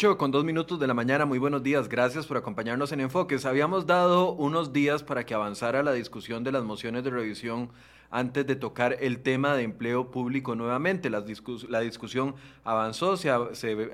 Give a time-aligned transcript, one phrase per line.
[0.00, 3.44] 8 con dos minutos de la mañana, muy buenos días, gracias por acompañarnos en Enfoques.
[3.44, 7.68] Habíamos dado unos días para que avanzara la discusión de las mociones de revisión
[8.10, 11.10] antes de tocar el tema de empleo público nuevamente.
[11.10, 13.30] la discusión avanzó, se,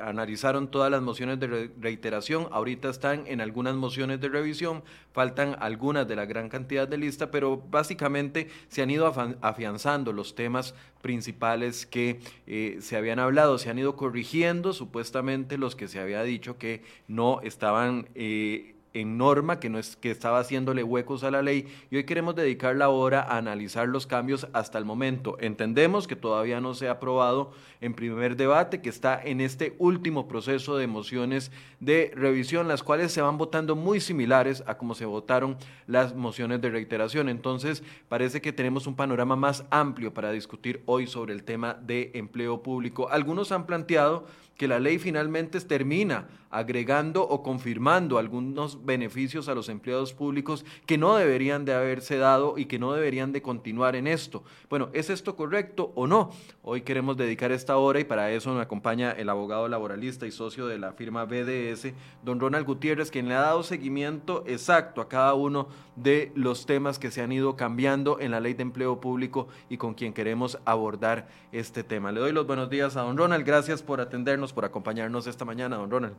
[0.00, 6.08] analizaron todas las mociones de reiteración, ahorita están en algunas mociones de revisión, faltan algunas
[6.08, 9.06] de la gran cantidad de lista, pero básicamente se han ido
[9.40, 15.76] afianzando los temas principales que eh, se habían hablado, se han ido corrigiendo supuestamente los
[15.76, 18.08] que se había dicho que no estaban...
[18.14, 22.04] Eh, en norma, que, no es, que estaba haciéndole huecos a la ley, y hoy
[22.04, 25.36] queremos dedicar la hora a analizar los cambios hasta el momento.
[25.40, 30.28] Entendemos que todavía no se ha aprobado en primer debate, que está en este último
[30.28, 35.04] proceso de mociones de revisión, las cuales se van votando muy similares a como se
[35.04, 37.28] votaron las mociones de reiteración.
[37.28, 42.12] Entonces, parece que tenemos un panorama más amplio para discutir hoy sobre el tema de
[42.14, 43.10] empleo público.
[43.10, 44.26] Algunos han planteado
[44.56, 50.96] que la ley finalmente termina agregando o confirmando algunos beneficios a los empleados públicos que
[50.96, 54.42] no deberían de haberse dado y que no deberían de continuar en esto.
[54.70, 56.30] Bueno, ¿es esto correcto o no?
[56.62, 60.66] Hoy queremos dedicar esta hora y para eso me acompaña el abogado laboralista y socio
[60.66, 61.92] de la firma BDS,
[62.24, 66.98] don Ronald Gutiérrez, quien le ha dado seguimiento exacto a cada uno de los temas
[66.98, 70.58] que se han ido cambiando en la ley de empleo público y con quien queremos
[70.64, 72.12] abordar este tema.
[72.12, 75.76] Le doy los buenos días a don Ronald, gracias por atendernos por acompañarnos esta mañana,
[75.76, 76.14] don Ronald.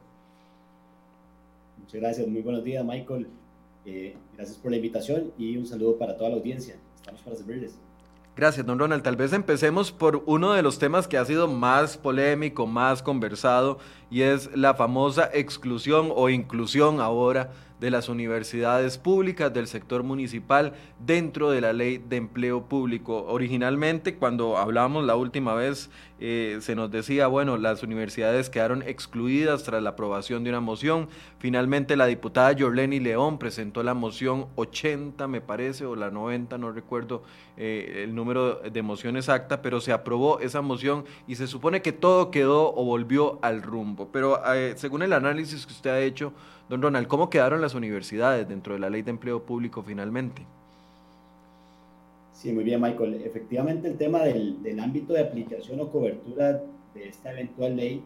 [1.80, 3.28] Muchas gracias, muy buenos días, Michael.
[3.86, 6.76] Eh, gracias por la invitación y un saludo para toda la audiencia.
[6.98, 7.78] Estamos para servirles.
[8.36, 9.02] Gracias, don Ronald.
[9.02, 13.80] Tal vez empecemos por uno de los temas que ha sido más polémico, más conversado,
[14.12, 20.74] y es la famosa exclusión o inclusión ahora de las universidades públicas del sector municipal
[21.00, 23.26] dentro de la ley de empleo público.
[23.28, 25.90] Originalmente, cuando hablábamos la última vez,
[26.20, 31.08] eh, se nos decía, bueno, las universidades quedaron excluidas tras la aprobación de una moción.
[31.38, 36.72] Finalmente, la diputada Yorleni León presentó la moción 80, me parece, o la 90, no
[36.72, 37.22] recuerdo
[37.58, 41.92] eh, el número de moción exacta, pero se aprobó esa moción y se supone que
[41.92, 44.10] todo quedó o volvió al rumbo.
[44.12, 46.34] Pero eh, según el análisis que usted ha hecho,
[46.70, 50.46] Don Ronald, ¿cómo quedaron las universidades dentro de la ley de empleo público finalmente?
[52.34, 53.22] Sí, muy bien, Michael.
[53.24, 56.62] Efectivamente, el tema del, ámbito de aplicación o cobertura
[56.94, 58.04] de esta eventual ley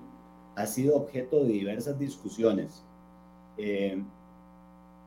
[0.55, 2.83] ha sido objeto de diversas discusiones.
[3.57, 4.01] Eh,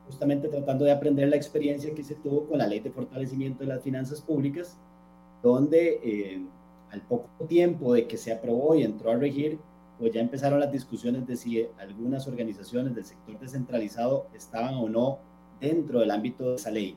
[0.06, 3.68] justamente tratando de aprender la experiencia que se tuvo con la ley de fortalecimiento de
[3.68, 4.76] las finanzas públicas,
[5.42, 6.42] donde eh,
[6.90, 9.58] al poco tiempo de que se aprobó y entró a regir,
[10.04, 15.18] pues ya empezaron las discusiones de si algunas organizaciones del sector descentralizado estaban o no
[15.58, 16.94] dentro del ámbito de esa ley.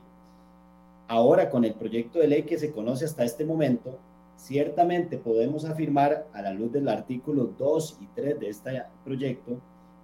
[1.06, 3.98] Ahora, con el proyecto de ley que se conoce hasta este momento,
[4.36, 9.58] ciertamente podemos afirmar a la luz del artículo 2 y 3 de este proyecto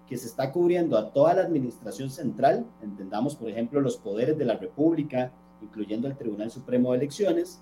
[0.09, 4.47] que se está cubriendo a toda la administración central, entendamos por ejemplo los poderes de
[4.47, 7.61] la República, incluyendo el Tribunal Supremo de Elecciones,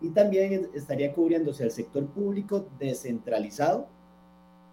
[0.00, 3.86] y también estaría cubriéndose al sector público descentralizado,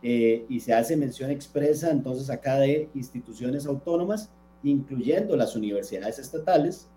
[0.02, 4.30] eh, y se hace mención expresa entonces acá de instituciones autónomas,
[4.64, 6.88] incluyendo las universidades estatales,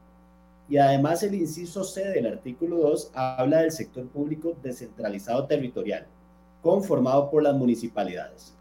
[0.69, 6.07] y además el inciso C del artículo 2 habla del sector público descentralizado territorial,
[6.63, 8.55] conformado por las municipalidades.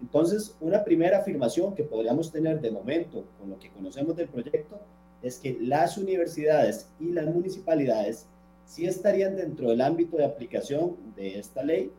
[0.00, 4.80] Entonces, una primera afirmación que podríamos tener de momento con lo que conocemos del proyecto
[5.22, 8.26] es que las universidades y las municipalidades
[8.64, 11.92] sí estarían dentro del ámbito de aplicación de esta ley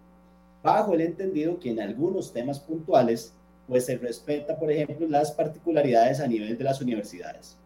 [0.64, 3.36] bajo el entendido que en algunos temas puntuales,
[3.68, 7.58] pues se respeta, por ejemplo, las particularidades a nivel de las universidades.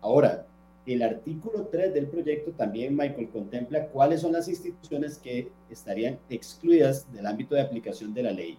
[0.00, 0.46] Ahora,
[0.86, 7.10] el artículo 3 del proyecto también, Michael, contempla cuáles son las instituciones que estarían excluidas
[7.12, 8.58] del ámbito de aplicación de la ley.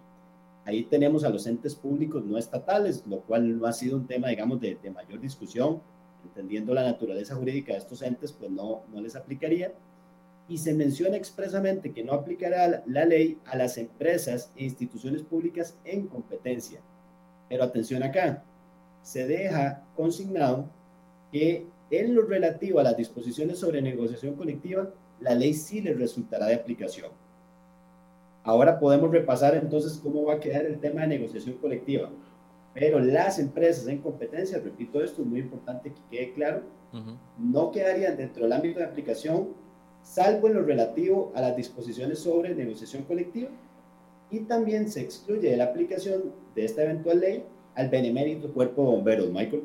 [0.64, 4.28] Ahí tenemos a los entes públicos no estatales, lo cual no ha sido un tema,
[4.28, 5.80] digamos, de, de mayor discusión.
[6.24, 9.72] Entendiendo la naturaleza jurídica de estos entes, pues no, no les aplicaría
[10.48, 15.76] y se menciona expresamente que no aplicará la ley a las empresas e instituciones públicas
[15.84, 16.80] en competencia.
[17.48, 18.44] Pero atención acá,
[19.02, 20.68] se deja consignado
[21.32, 24.90] que en lo relativo a las disposiciones sobre negociación colectiva,
[25.20, 27.10] la ley sí le resultará de aplicación.
[28.42, 32.10] Ahora podemos repasar entonces cómo va a quedar el tema de negociación colectiva.
[32.74, 36.62] Pero las empresas en competencia, repito esto, es muy importante que quede claro,
[37.38, 39.48] no quedarían dentro del ámbito de aplicación
[40.06, 43.50] salvo en lo relativo a las disposiciones sobre negociación colectiva,
[44.30, 47.44] y también se excluye de la aplicación de esta eventual ley
[47.74, 49.64] al benemérito cuerpo de bomberos, Michael.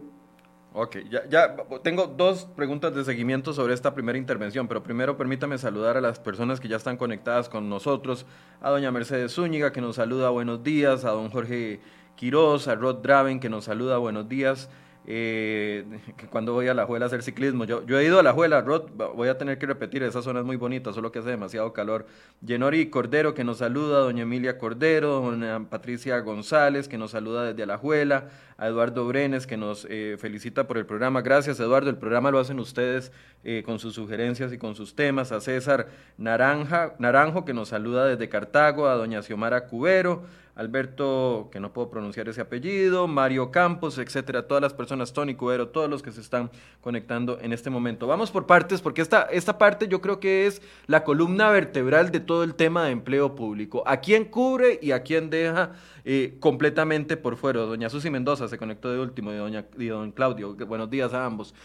[0.73, 5.57] Ok, ya, ya tengo dos preguntas de seguimiento sobre esta primera intervención, pero primero permítame
[5.57, 8.25] saludar a las personas que ya están conectadas con nosotros,
[8.61, 11.81] a doña Mercedes Zúñiga que nos saluda, buenos días, a don Jorge
[12.15, 14.69] Quiroz, a Rod Draven que nos saluda, buenos días,
[15.07, 15.83] eh,
[16.29, 17.65] cuando voy a la Juela a hacer ciclismo.
[17.65, 20.41] Yo, yo he ido a la Juela, Rod, voy a tener que repetir, esa zona
[20.41, 22.05] es muy bonita, solo que hace demasiado calor.
[22.41, 27.65] Yenori Cordero, que nos saluda, doña Emilia Cordero, doña Patricia González, que nos saluda desde
[27.65, 28.29] la Juela,
[28.61, 31.23] a Eduardo Brenes, que nos eh, felicita por el programa.
[31.23, 33.11] Gracias, Eduardo, el programa lo hacen ustedes
[33.43, 35.31] eh, con sus sugerencias y con sus temas.
[35.31, 35.87] A César
[36.19, 40.21] Naranja, Naranjo, que nos saluda desde Cartago, a doña Xiomara Cubero,
[40.55, 45.69] Alberto, que no puedo pronunciar ese apellido, Mario Campos, etcétera, todas las personas, Tony Cubero,
[45.69, 48.05] todos los que se están conectando en este momento.
[48.05, 52.19] Vamos por partes, porque esta, esta parte yo creo que es la columna vertebral de
[52.19, 53.83] todo el tema de empleo público.
[53.87, 55.71] ¿A quién cubre y a quién deja
[56.03, 57.61] eh, completamente por fuera?
[57.61, 60.55] Doña Susi Mendoza se conectó de último y, doña, don Claudio.
[60.67, 61.55] Buenos días a ambos.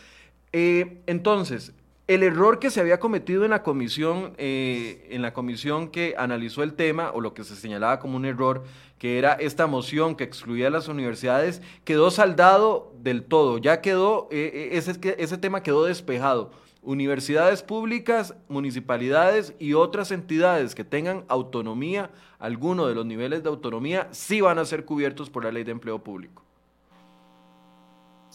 [0.52, 1.74] Eh, entonces,
[2.06, 6.62] el error que se había cometido en la comisión, eh, en la comisión que analizó
[6.62, 8.62] el tema, o lo que se señalaba como un error,
[8.98, 14.28] que era esta moción que excluía a las universidades, quedó saldado del todo, ya quedó,
[14.30, 16.52] eh, ese, ese tema quedó despejado.
[16.82, 24.06] Universidades públicas, municipalidades y otras entidades que tengan autonomía, alguno de los niveles de autonomía,
[24.12, 26.45] sí van a ser cubiertos por la ley de empleo público.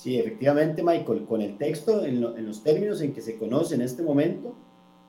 [0.01, 4.01] Sí, efectivamente, Michael, con el texto, en, los términos en que se conoce en este
[4.01, 4.55] momento,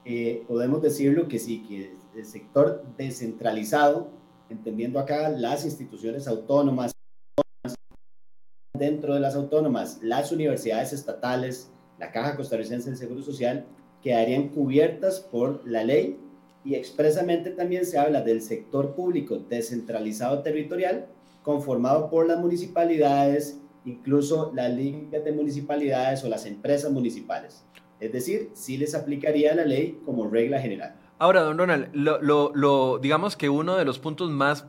[0.05, 4.11] eh, podemos decirlo que sí, que el sector descentralizado,
[4.50, 6.93] entendiendo acá las instituciones autónomas,
[8.79, 13.65] dentro de las autónomas, las universidades estatales, la Caja Costarricense del Seguro Social,
[14.03, 16.21] quedarían cubiertas por la ley
[16.67, 21.06] y expresamente también se habla del sector público descentralizado territorial,
[21.43, 27.64] conformado por las municipalidades, incluso las ligas de municipalidades o las empresas municipales.
[28.00, 30.96] Es decir, sí les aplicaría la ley como regla general.
[31.19, 34.67] Ahora, don Ronald, lo, digamos que uno de los puntos más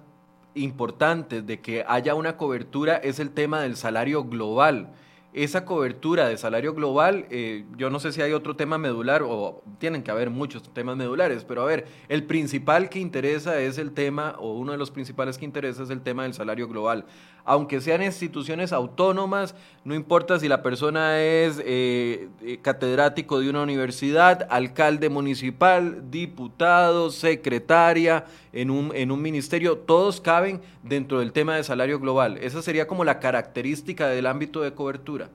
[0.54, 4.92] importantes de que haya una cobertura es el tema del salario global
[5.34, 9.64] esa cobertura de salario global, eh, yo no sé si hay otro tema medular o
[9.80, 13.94] tienen que haber muchos temas medulares, pero a ver, el principal que interesa es el
[13.94, 17.06] tema, o uno de los principales que interesa es el tema del salario global.
[17.46, 19.54] Aunque sean instituciones autónomas,
[19.84, 27.10] no importa si la persona es eh, eh, catedrático de una universidad, alcalde municipal, diputado,
[27.10, 32.38] secretaria en un, en un ministerio, todos caben dentro del tema de salario global.
[32.38, 35.30] Esa sería como la característica del ámbito de cobertura.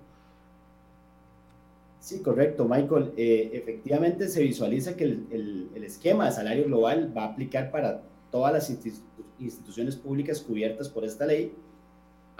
[2.08, 3.12] Sí, correcto, Michael.
[3.18, 8.00] Eh, efectivamente se visualiza que el, el, esquema de salario global va a aplicar para
[8.30, 8.70] todas las
[9.38, 11.52] instituciones públicas cubiertas por esta ley.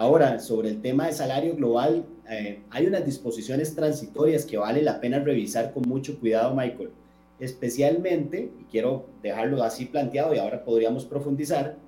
[0.01, 5.01] Ahora, sobre el tema de salario global, eh, hay unas disposiciones transitorias que vale la
[5.01, 6.93] pena revisar con mucho cuidado, Michael.
[7.41, 11.79] Especialmente, y quiero dejarlo así planteado y ahora podríamos profundizar,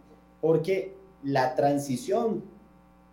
[0.40, 2.42] porque la transición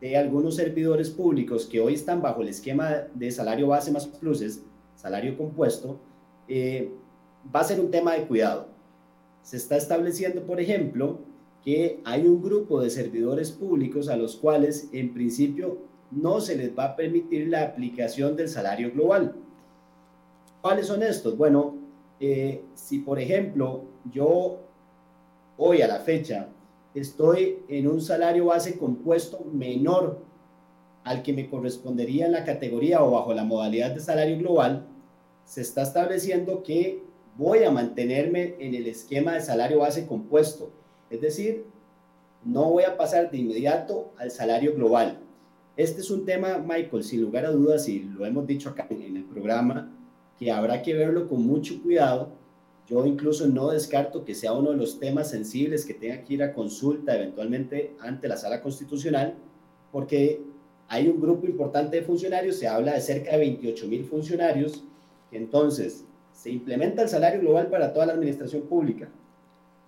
[0.01, 4.63] de algunos servidores públicos que hoy están bajo el esquema de salario base más pluses,
[4.95, 5.99] salario compuesto,
[6.47, 6.91] eh,
[7.55, 8.69] va a ser un tema de cuidado.
[9.43, 11.19] Se está estableciendo, por ejemplo,
[11.63, 15.79] que hay un grupo de servidores públicos a los cuales en principio
[16.11, 19.35] no se les va a permitir la aplicación del salario global.
[20.61, 21.37] ¿Cuáles son estos?
[21.37, 21.75] Bueno,
[22.19, 24.59] eh, si por ejemplo yo
[25.57, 26.49] hoy a la fecha
[26.93, 30.25] estoy en un salario base compuesto menor
[31.03, 34.87] al que me correspondería en la categoría o bajo la modalidad de salario global,
[35.45, 37.01] se está estableciendo que
[37.37, 40.71] voy a mantenerme en el esquema de salario base compuesto.
[41.09, 41.65] Es decir,
[42.43, 45.19] no voy a pasar de inmediato al salario global.
[45.75, 49.17] Este es un tema, Michael, sin lugar a dudas, y lo hemos dicho acá en
[49.17, 49.93] el programa,
[50.37, 52.31] que habrá que verlo con mucho cuidado
[52.87, 56.43] yo incluso no descarto que sea uno de los temas sensibles que tenga que ir
[56.43, 59.35] a consulta eventualmente ante la sala constitucional,
[59.91, 60.41] porque
[60.87, 64.85] hay un grupo importante de funcionarios, se habla de cerca de 28 mil funcionarios,
[65.33, 69.09] entonces se implementa el salario global para toda la administración pública,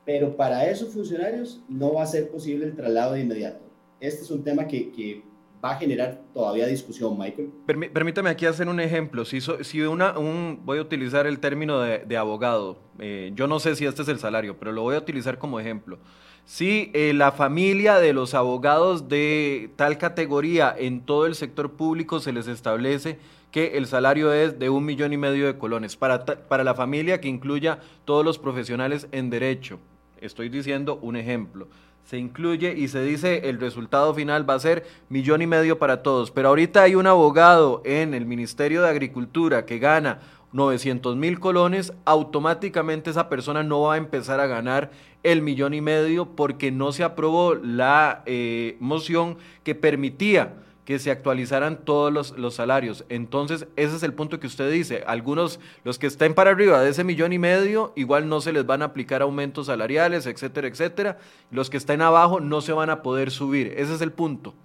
[0.06, 3.64] pero para esos funcionarios no va a ser posible el traslado de inmediato.
[4.00, 5.24] Este es un tema que,
[5.64, 7.52] va a generar todavía discusión, Michael.
[7.66, 9.26] permítame aquí hacer un ejemplo.
[9.26, 14.08] Si, voy a utilizar el término de, abogado, eh, yo no sé si este es
[14.08, 16.00] el salario, pero lo voy a utilizar como ejemplo.
[16.46, 22.22] Si eh, la familia de los abogados de tal categoría en todo el sector público
[22.22, 23.20] se les establece
[23.52, 27.28] que el salario es de un millón y medio de colones para la familia que
[27.28, 29.80] incluya todos los profesionales en derecho.
[30.22, 31.68] Estoy diciendo un ejemplo
[32.10, 36.02] se incluye y se dice el resultado final va a ser millón y medio para
[36.02, 36.32] todos.
[36.32, 40.20] Pero ahorita hay un abogado en el Ministerio de Agricultura que gana
[40.52, 44.90] 900 mil colones, automáticamente esa persona no va a empezar a ganar
[45.22, 50.56] el millón y medio porque no se aprobó la eh, moción que permitía
[50.90, 53.06] que se actualizaran todos los, salarios.
[53.10, 55.04] Entonces, ese es el punto que usted dice.
[55.06, 58.66] Algunos, los que estén para arriba de ese millón y medio, igual no se les
[58.66, 61.20] van a aplicar aumentos salariales, etcétera, etcétera.
[61.52, 63.72] Los que estén abajo no se van a poder subir.
[63.78, 64.56] Ese es el punto.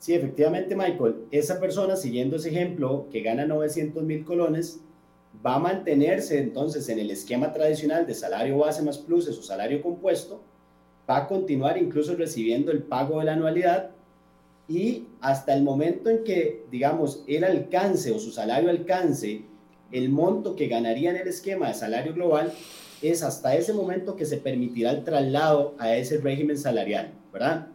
[0.00, 1.14] Sí, efectivamente, Michael.
[1.30, 4.82] Esa persona, siguiendo ese ejemplo, que gana 900 mil colones,
[5.44, 9.80] va a mantenerse entonces en el esquema tradicional de salario base más plus, su salario
[9.80, 10.42] compuesto,
[11.08, 13.95] va a continuar incluso recibiendo el pago de la anualidad
[14.68, 19.42] y hasta el momento en que, digamos, él alcance o su salario alcance
[19.92, 22.52] el monto que ganaría en el esquema de salario global,
[23.02, 27.68] es hasta ese momento que se permitirá el traslado a ese régimen salarial, ¿verdad?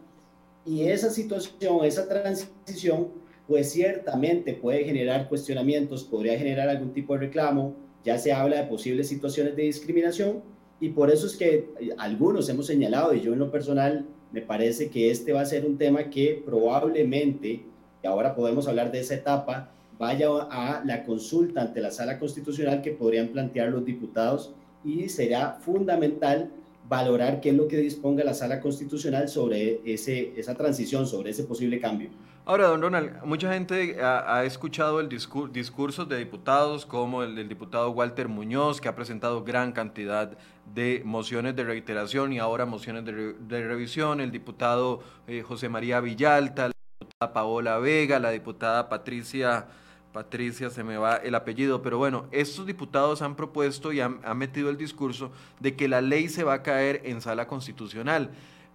[0.66, 3.08] Y esa situación, esa transición,
[3.48, 8.68] pues ciertamente puede generar cuestionamientos, podría generar algún tipo de reclamo, ya se habla de
[8.68, 10.42] posibles situaciones de discriminación
[10.80, 11.68] y por eso es que
[11.98, 15.66] algunos hemos señalado, y yo en lo personal me parece que este va a ser
[15.66, 17.62] un tema que probablemente,
[18.02, 22.82] y ahora podemos hablar de esa etapa, vaya a la consulta ante la sala constitucional
[22.82, 24.52] que podrían plantear los diputados
[24.84, 26.50] y será fundamental
[26.88, 31.44] valorar qué es lo que disponga la sala constitucional sobre ese, esa transición, sobre ese
[31.44, 32.10] posible cambio.
[32.44, 37.88] Ahora, don Ronald, mucha gente ha, escuchado el discurso de diputados como el del diputado
[37.90, 40.36] Walter Muñoz, que ha presentado gran cantidad
[40.74, 46.68] de mociones de reiteración y ahora mociones de, revisión, el diputado eh, José María Villalta,
[46.68, 49.68] la diputada Paola Vega, la diputada Patricia,
[50.12, 54.68] Patricia se me va el apellido, pero bueno, estos diputados han propuesto y han, metido
[54.68, 55.30] el discurso
[55.60, 58.30] de que la ley se va a caer en sala constitucional.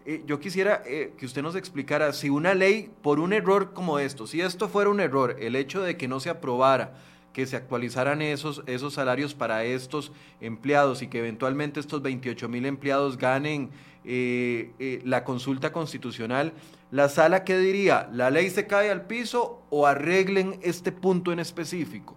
[0.09, 3.99] Eh, yo quisiera eh, que usted nos explicara si una ley, por un error como
[3.99, 6.93] esto, si esto fuera un error, el hecho de que no se aprobara,
[7.33, 12.65] que se actualizaran esos, esos salarios para estos empleados y que eventualmente estos 28 mil
[12.65, 13.69] empleados ganen
[14.05, 16.53] eh, la consulta constitucional,
[16.89, 21.39] la sala qué diría, la ley se cae al piso o arreglen este punto en
[21.39, 22.15] específico.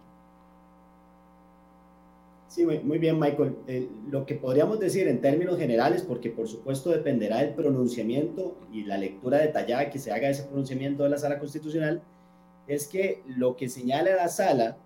[2.50, 3.54] Sí, muy bien, Michael.
[3.68, 8.82] Eh, lo que podríamos decir en términos generales, porque por supuesto dependerá del pronunciamiento y
[8.82, 12.02] la lectura detallada que se haga de ese pronunciamiento de la sala constitucional,
[12.66, 14.76] es que lo que señala la sala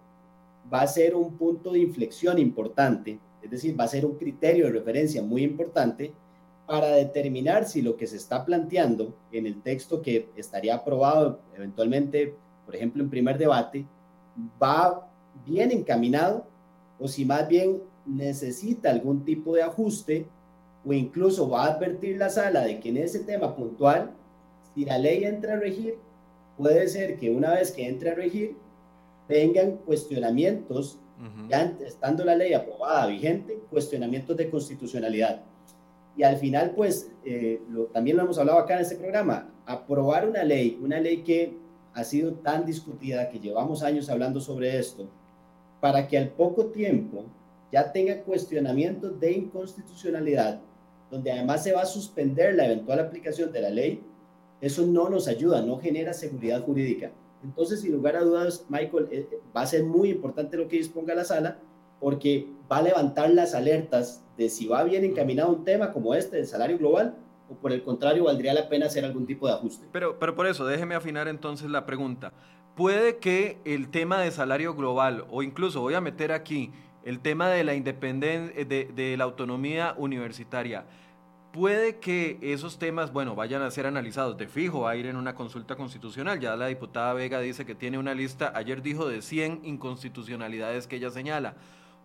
[0.70, 4.66] va a ser un punto de inflexión importante, es decir, va a ser un criterio
[4.66, 6.12] de referencia muy importante
[6.66, 12.34] para determinar si lo que se está planteando en el texto que estaría aprobado eventualmente,
[12.66, 13.86] por ejemplo, en primer debate,
[14.62, 15.10] va
[15.46, 16.52] bien encaminado
[17.04, 20.26] o si más bien necesita algún tipo de ajuste
[20.86, 24.12] o incluso va a advertir la sala de que en ese tema puntual,
[24.74, 25.98] si la ley entra a regir,
[26.56, 28.56] puede ser que una vez que entre a regir,
[29.28, 30.98] vengan cuestionamientos,
[31.46, 35.42] ya estando la ley aprobada, vigente, cuestionamientos de constitucionalidad.
[36.16, 40.26] Y al final, pues, eh, lo, también lo hemos hablado acá en este programa, aprobar
[40.26, 41.54] una ley, una ley que
[41.92, 45.06] ha sido tan discutida, que llevamos años hablando sobre esto,
[45.84, 47.26] para que al poco tiempo
[47.70, 50.62] ya tenga cuestionamientos de inconstitucionalidad,
[51.10, 54.02] donde además se va a suspender la eventual aplicación de la ley,
[54.62, 57.12] eso no nos ayuda, no genera seguridad jurídica.
[57.42, 60.78] Entonces, sin lugar a dudas, Michael, eh, eh, va a ser muy importante lo que
[60.78, 61.58] disponga la sala
[62.00, 66.38] porque va a levantar las alertas de si va bien encaminado un tema como este
[66.38, 67.14] del salario global
[67.50, 69.86] o por el contrario valdría la pena hacer algún tipo de ajuste.
[69.92, 72.32] Pero, pero por eso, déjeme afinar entonces la pregunta.
[72.74, 76.72] Puede que el tema de salario global o incluso voy a meter aquí
[77.04, 80.84] el tema de la independencia, de, de la autonomía universitaria,
[81.52, 85.36] puede que esos temas, bueno, vayan a ser analizados de fijo, a ir en una
[85.36, 86.40] consulta constitucional.
[86.40, 90.96] Ya la diputada Vega dice que tiene una lista, ayer dijo de 100 inconstitucionalidades que
[90.96, 91.54] ella señala.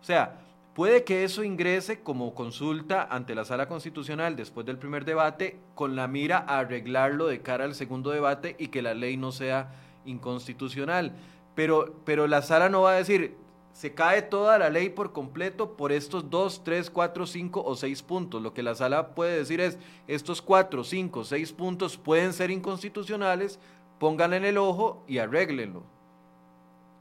[0.00, 0.38] O sea,
[0.74, 5.96] puede que eso ingrese como consulta ante la sala constitucional después del primer debate con
[5.96, 9.74] la mira a arreglarlo de cara al segundo debate y que la ley no sea
[10.04, 11.12] inconstitucional.
[11.54, 13.36] Pero, pero la sala no va a decir,
[13.72, 18.02] se cae toda la ley por completo por estos dos, tres, cuatro, cinco o seis
[18.02, 18.42] puntos.
[18.42, 23.58] Lo que la sala puede decir es, estos cuatro, cinco, seis puntos pueden ser inconstitucionales,
[23.98, 25.82] pónganle en el ojo y arréglenlo.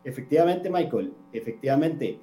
[0.03, 2.19] Efectivamente, Michael, efectivamente.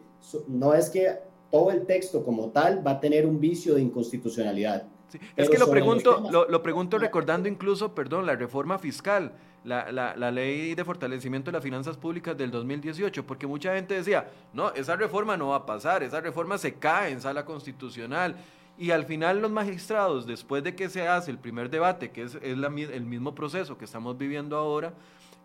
[0.48, 1.18] No es que
[1.50, 4.84] todo el texto como tal va a tener un vicio de inconstitucionalidad.
[5.36, 9.32] Es que lo pregunto, lo, pregunto recordando incluso, perdón, la reforma fiscal
[9.66, 14.30] la, la, ley de fortalecimiento de las finanzas públicas del 2018, porque mucha gente decía,
[14.52, 18.36] no, esa reforma no va a pasar, esa reforma se cae en sala constitucional.
[18.78, 22.36] Y al final los magistrados, después de que se hace el primer debate, que es,
[22.36, 24.92] el mismo proceso que estamos viviendo ahora,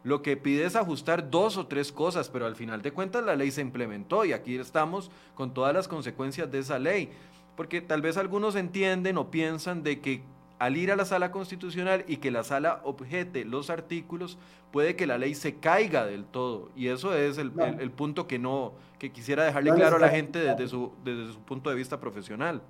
[0.04, 3.36] lo que pide es ajustar dos o tres cosas, pero al final de cuentas la
[3.36, 7.10] ley se implementó y aquí estamos con todas las consecuencias de esa ley.
[7.56, 10.24] Porque tal vez algunos entienden o piensan de que
[10.62, 14.38] al ir a la sala constitucional y que la sala objete los artículos,
[14.72, 16.70] puede que la ley se caiga del todo.
[16.76, 17.50] Y eso es el,
[17.90, 21.72] punto que no, que quisiera dejarle claro a la gente desde su, desde su punto
[21.72, 22.62] de vista profesional.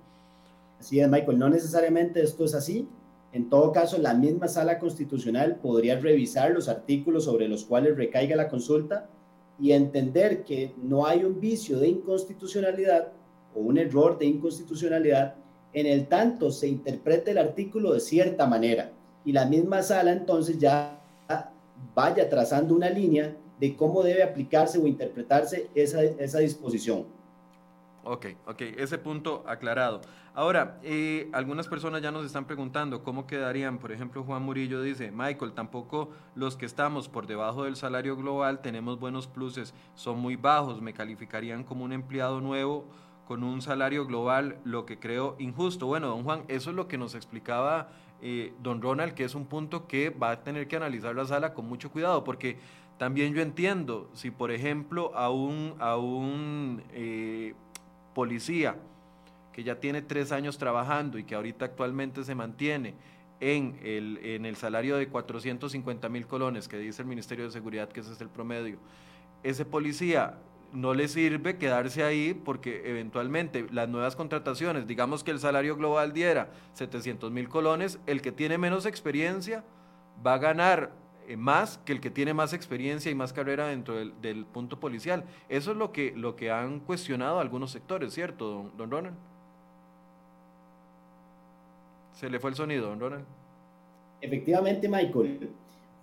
[0.80, 2.88] Así es, Michael, no necesariamente esto es así.
[3.34, 8.38] En todo caso, la misma sala constitucional podría revisar los artículos sobre los cuales recaiga
[8.38, 9.10] la consulta
[9.60, 13.10] y entender que no hay un vicio de inconstitucionalidad
[13.54, 15.36] o un error de inconstitucionalidad
[15.74, 18.92] en el tanto se interprete el artículo de cierta manera
[19.24, 21.00] y la misma sala entonces ya
[21.96, 27.06] vaya trazando una línea de cómo debe aplicarse o interpretarse esa, esa disposición.
[28.04, 30.02] Ok, ok, ese punto aclarado.
[30.34, 35.12] Ahora, eh, algunas personas ya nos están preguntando cómo quedarían, por ejemplo, Juan Murillo dice,
[35.12, 40.36] Michael, tampoco los que estamos por debajo del salario global tenemos buenos pluses, son muy
[40.38, 42.86] bajos, me calificarían como un empleado nuevo
[43.32, 45.88] con un salario global, lo que creo injusto.
[45.88, 47.88] Bueno, don Juan, eso es lo que nos explicaba
[48.22, 51.54] eh, don Ronald, que es un punto que va a tener que analizar la sala
[51.54, 52.58] con mucho cuidado, porque
[52.98, 57.54] también yo entiendo, si por ejemplo a un, a un eh,
[58.14, 58.76] policía
[59.54, 62.96] que ya tiene tres años trabajando y que ahorita actualmente se mantiene
[63.40, 67.88] en el, en el salario de 450 mil colones que dice el Ministerio de Seguridad
[67.88, 68.78] que ese es el promedio,
[69.42, 70.38] ese policía
[70.74, 76.14] no le sirve quedarse ahí porque eventualmente las nuevas contrataciones, digamos que el salario global
[76.14, 79.64] diera 700 mil colones, el que tiene menos experiencia
[80.26, 80.92] va a ganar
[81.28, 85.24] eh, más que el que tiene más experiencia y más carrera dentro del, punto policial.
[85.50, 89.16] Eso es lo que, lo que han cuestionado algunos sectores, ¿cierto, don, don Ronald?
[92.14, 93.26] Se le fue el sonido, don Ronald.
[94.22, 95.50] Efectivamente, Michael.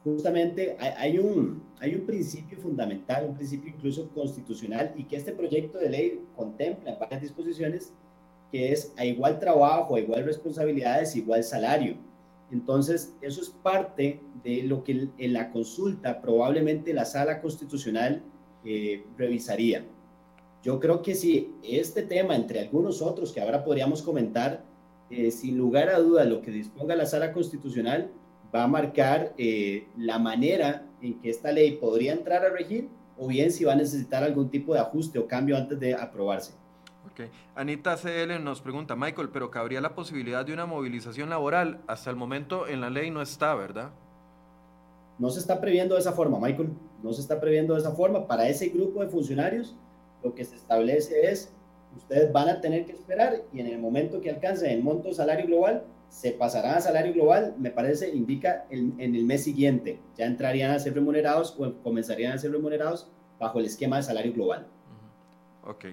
[0.04, 5.78] Justamente hay, un, hay un principio fundamental, un principio incluso constitucional, y que este proyecto
[5.78, 7.92] de ley contempla varias disposiciones,
[8.50, 11.96] que es a igual trabajo, a igual responsabilidades, igual salario.
[12.50, 18.22] Entonces, eso es parte de lo que en la consulta probablemente la sala constitucional
[18.64, 19.84] eh, revisaría.
[20.62, 24.64] Yo creo que si este tema, entre algunos otros que ahora podríamos comentar,
[25.10, 28.10] eh, sin lugar a duda lo que disponga la sala constitucional
[28.54, 33.26] va a marcar eh, la manera en que esta ley podría entrar a regir o
[33.28, 36.52] bien si va a necesitar algún tipo de ajuste o cambio antes de aprobarse.
[37.54, 41.80] Anita CL nos pregunta, Michael, pero cabría la posibilidad de una movilización laboral.
[41.86, 43.90] Hasta el momento en la ley no está, ¿verdad?
[45.18, 46.70] No se está previendo de esa forma, Michael.
[47.02, 48.26] No se está previendo de esa forma.
[48.26, 49.74] Para ese grupo de funcionarios,
[50.22, 51.52] lo que se establece es,
[51.96, 55.46] ustedes van a tener que esperar y en el momento que alcancen el monto salario
[55.46, 60.00] global, se pasarán a salario global, me parece, indica en el mes siguiente.
[60.16, 64.32] Ya entrarían a ser remunerados o comenzarían a ser remunerados bajo el esquema de salario
[64.32, 64.66] global.
[65.64, 65.86] Ok.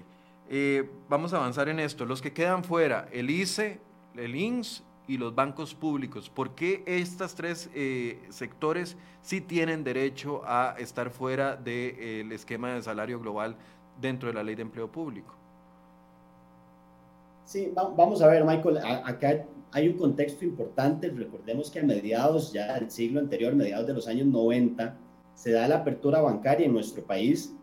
[0.48, 2.04] Eh, vamos a avanzar en esto.
[2.06, 3.80] Los que quedan fuera, el ICE,
[4.16, 10.42] el INS y los bancos públicos, ¿por qué estos tres eh, sectores sí tienen derecho
[10.44, 13.56] a estar fuera del esquema de salario global
[14.00, 15.34] dentro de la ley de empleo público?
[17.44, 21.10] Sí, vamos a ver, Michael, acá hay un contexto importante.
[21.10, 24.96] Recordemos que a mediados ya del siglo anterior, mediados de los años 90,
[25.34, 27.54] se da la apertura bancaria en nuestro país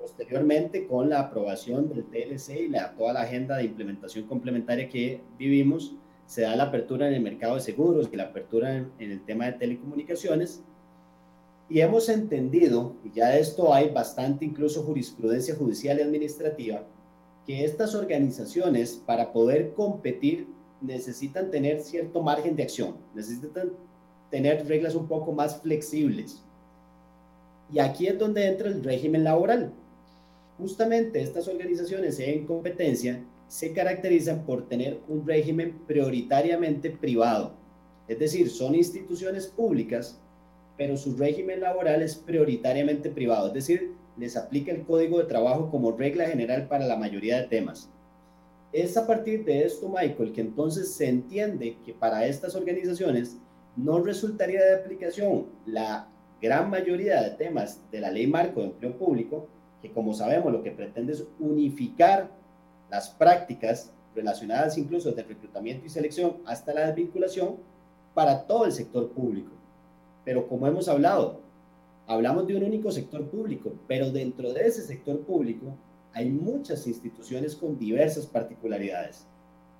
[0.00, 5.20] Posteriormente, con la aprobación del TLC y la, toda la agenda de implementación complementaria que
[5.38, 9.22] vivimos, se da la apertura en el mercado de seguros y la apertura en, el
[9.26, 10.62] tema de telecomunicaciones.
[11.68, 16.82] Y hemos entendido, y ya de esto hay bastante incluso jurisprudencia judicial y administrativa,
[17.46, 20.48] que estas organizaciones para poder competir
[20.80, 23.72] necesitan tener cierto margen de acción, necesitan
[24.30, 26.42] tener reglas un poco más flexibles.
[27.72, 29.72] Y aquí es donde entra el régimen laboral
[30.60, 37.54] justamente estas organizaciones en competencia se caracterizan por tener un régimen prioritariamente privado.
[38.06, 40.20] Es decir, son instituciones públicas,
[40.76, 43.48] pero su régimen laboral es prioritariamente privado.
[43.48, 47.48] Es decir, les aplica el código de trabajo como regla general para la mayoría de
[47.48, 47.88] temas.
[48.72, 53.36] Es a partir de esto, Michael, que entonces se entiende que para estas organizaciones
[53.76, 56.08] no resultaría de aplicación la
[56.40, 59.48] gran mayoría de temas de la ley marco de empleo público,
[59.82, 62.30] que como sabemos lo que pretende es unificar
[62.90, 67.56] las prácticas relacionadas incluso de reclutamiento y selección hasta la desvinculación
[68.14, 69.50] para todo el sector público.
[70.24, 71.40] Pero como hemos hablado,
[72.06, 75.74] hablamos de un único sector público, pero dentro de ese sector público
[76.12, 79.26] hay muchas instituciones con diversas particularidades.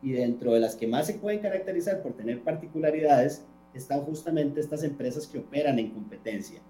[0.03, 4.83] y dentro de las que más se pueden caracterizar por tener particularidades están justamente estas
[4.83, 6.63] empresas que operan en competencia.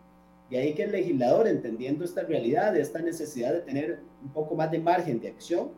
[0.50, 4.70] Y ahí que el legislador, entendiendo esta realidad, esta necesidad de tener un poco más
[4.72, 5.70] de margen de acción,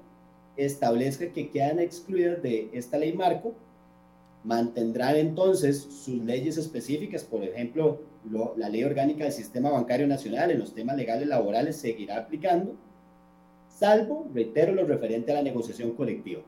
[0.56, 3.54] establezca que quedan excluidas de esta ley marco,
[4.44, 8.00] mantendrán entonces sus leyes específicas, por ejemplo,
[8.56, 12.76] la ley orgánica del sistema bancario nacional en los temas legales laborales seguirá aplicando,
[13.82, 16.40] salvo, reitero, lo referente a la negociación colectiva.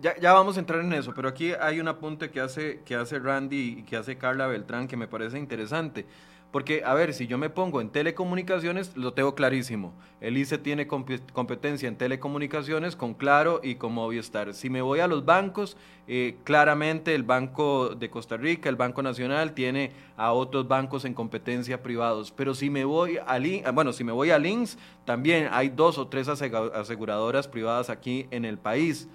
[0.00, 2.94] ya, ya, vamos a entrar en eso, pero aquí hay un apunte que hace, que
[2.94, 6.06] hace Randy y que hace Carla Beltrán que me parece interesante.
[6.52, 9.92] Porque, a ver, si yo me pongo en telecomunicaciones, lo tengo clarísimo.
[10.20, 14.54] El ICE tiene competencia en telecomunicaciones con Claro y con Movistar.
[14.54, 15.76] Si me voy a los bancos,
[16.08, 21.14] eh, claramente el Banco de Costa Rica, el Banco Nacional, tiene a otros bancos en
[21.14, 22.30] competencia privados.
[22.30, 25.98] Pero si me voy a, ah, bueno, si me voy a Links, también hay dos
[25.98, 29.08] o tres aseguradoras privadas aquí en el país.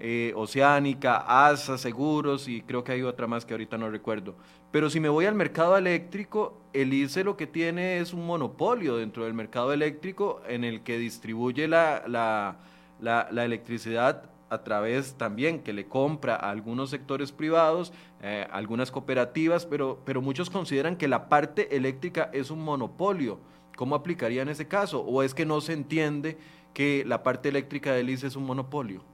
[0.00, 4.34] Eh, Oceánica, ASA, Seguros y creo que hay otra más que ahorita no recuerdo.
[4.72, 8.96] Pero si me voy al mercado eléctrico, el ICE lo que tiene es un monopolio
[8.96, 12.56] dentro del mercado eléctrico en el que distribuye la,
[13.00, 20.00] electricidad a través también que le compra a algunos sectores privados, eh, algunas cooperativas, pero,
[20.04, 23.38] pero muchos consideran que la parte eléctrica es un monopolio.
[23.76, 25.00] ¿Cómo aplicaría en ese caso?
[25.00, 26.38] ¿O es que no se entiende
[26.74, 29.11] que la parte eléctrica del ICE es un monopolio?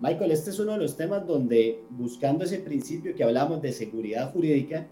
[0.00, 4.30] Michael, este es uno de los temas donde, buscando ese principio que hablamos de seguridad
[4.32, 4.86] jurídica,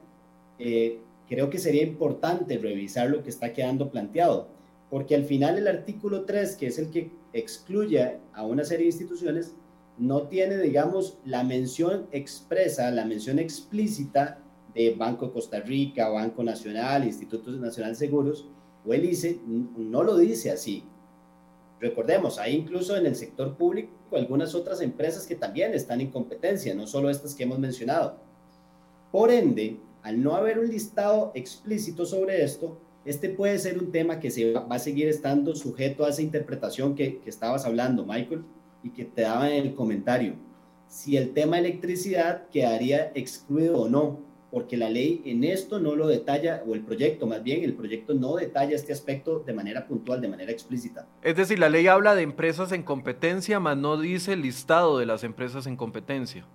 [0.59, 4.49] eh, creo que sería importante revisar lo que está quedando planteado,
[4.89, 8.93] porque al final el artículo 3, que es el que excluye a una serie de
[8.93, 9.55] instituciones,
[9.99, 14.39] no tiene, digamos, la mención expresa, la mención explícita
[14.75, 18.49] de Banco Costa Rica, Banco Nacional, Instituto Nacional de Seguros
[18.87, 20.85] o el ICE, no lo dice así.
[21.81, 26.75] Recordemos, hay incluso en el sector público algunas otras empresas que también están en competencia,
[26.75, 28.17] no solo estas que hemos mencionado.
[29.11, 34.19] Por ende, al no haber un listado explícito sobre esto, este puede ser un tema
[34.19, 38.45] que se va, a seguir estando sujeto a esa interpretación que, que estabas hablando, Michael,
[38.83, 40.35] y que te daba en el comentario.
[40.89, 44.21] Si el tema electricidad quedaría excluido o no
[44.55, 48.15] porque la ley en esto no lo detalla, o el proyecto más bien, el proyecto
[48.15, 51.09] no detalla este aspecto de manera puntual, de manera explícita.
[51.25, 55.07] Es decir, la ley habla de empresas en competencia, mas no dice el listado de
[55.07, 56.47] las empresas en competencia.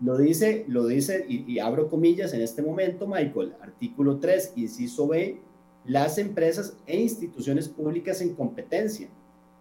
[0.00, 5.42] Lo dice, lo dice, y, abro comillas en este momento, Michael, artículo 3, inciso B,
[5.84, 9.08] las empresas e instituciones públicas en competencia,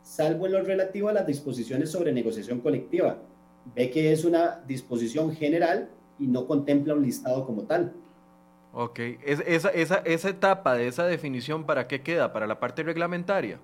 [0.01, 3.21] salvo en lo relativo a las disposiciones sobre negociación colectiva.
[3.75, 7.93] Ve que es una disposición general y no contempla un listado como tal.
[8.73, 12.33] Ok, esa, esa, esa etapa de esa definición, ¿para qué queda?
[12.33, 13.59] ¿Para la parte reglamentaria?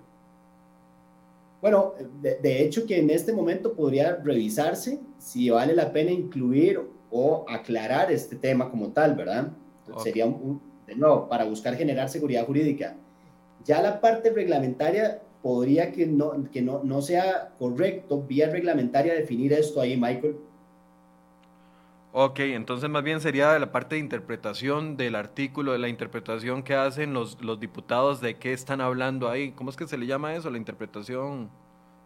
[1.64, 6.78] Bueno, de, hecho que en este momento podría revisarse si vale la pena incluir
[7.10, 9.50] o aclarar este tema como tal, ¿verdad?
[10.02, 12.96] Sería un, de nuevo, para buscar generar seguridad jurídica.
[13.64, 19.54] Ya la parte reglamentaria podría que no, que no, no sea correcto vía reglamentaria definir
[19.54, 20.36] esto ahí, Michael,
[22.16, 26.74] Ok, entonces más bien sería la parte de interpretación del artículo, de la interpretación que
[26.74, 29.50] hacen los, los diputados de qué están hablando ahí.
[29.50, 30.48] ¿Cómo es que se le llama eso?
[30.48, 31.50] La interpretación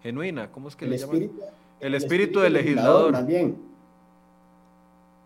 [0.03, 0.51] genuina.
[0.51, 1.55] ¿Cómo es que el le espíritu, llaman?
[1.81, 3.13] El, espíritu, del legislador.
[3.13, 3.59] También.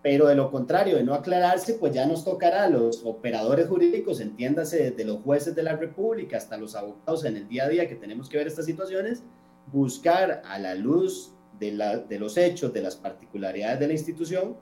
[0.03, 4.19] Pero de lo contrario, de no aclararse, pues ya nos tocará a los operadores jurídicos,
[4.19, 7.89] entiéndase desde los jueces de la República hasta los abogados en el día a día
[7.89, 9.23] que tenemos que ver estas situaciones,
[9.71, 14.57] buscar a la luz de, la, de los hechos, de las particularidades de la institución,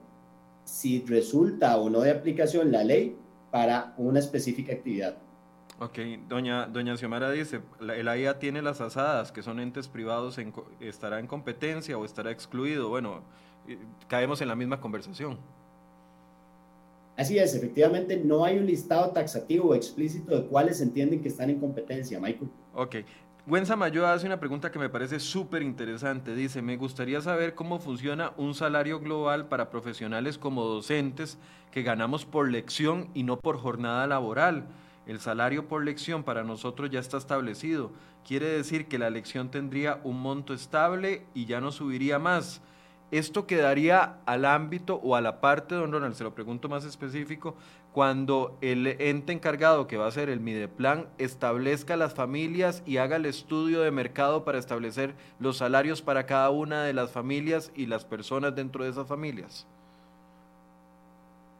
[0.71, 3.17] si resulta o no de aplicación la ley
[3.51, 5.17] para una específica actividad.
[5.79, 10.39] Ok, doña, doña Xiomara dice, el AIA tiene las asadas, que son entes privados,
[10.79, 12.87] ¿estará en competencia o estará excluido?
[12.87, 13.21] Bueno,
[14.07, 15.37] caemos en la misma conversación.
[17.17, 21.49] Así es, efectivamente no hay un listado taxativo o explícito de cuáles entienden que están
[21.49, 22.49] en competencia, Michael.
[22.73, 22.95] Ok,
[23.47, 26.35] Gwen Samayo hace una pregunta que me parece súper interesante.
[26.35, 31.39] Dice, me gustaría saber cómo funciona un salario global para profesionales como docentes
[31.71, 34.67] que ganamos por lección y no por jornada laboral.
[35.07, 37.91] El salario por lección para nosotros ya está establecido.
[38.27, 42.61] Quiere decir que la lección tendría un monto estable y ya no subiría más.
[43.09, 47.55] Esto quedaría al ámbito o a la parte, don Ronald, se lo pregunto más específico,
[47.93, 53.17] cuando el ente encargado, que va a ser el Mideplan, establezca las familias y haga
[53.17, 57.87] el estudio de mercado para establecer los salarios para cada una de las familias y
[57.87, 59.67] las personas dentro de esas familias.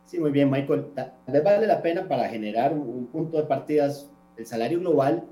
[0.06, 0.88] Sí, muy bien, Michael.
[0.96, 5.26] Tal vez vale la pena para generar un punto de partidas, el salario global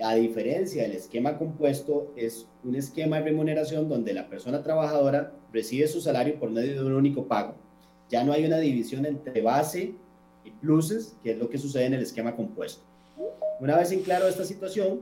[0.00, 5.86] A diferencia del esquema compuesto, es un esquema de remuneración donde la persona trabajadora recibe
[5.86, 7.54] su salario por medio de un único pago.
[8.08, 9.94] Ya no hay una división entre base
[10.44, 12.82] y pluses, que es lo que sucede en el esquema compuesto.
[13.60, 15.00] Una vez en claro esta situación,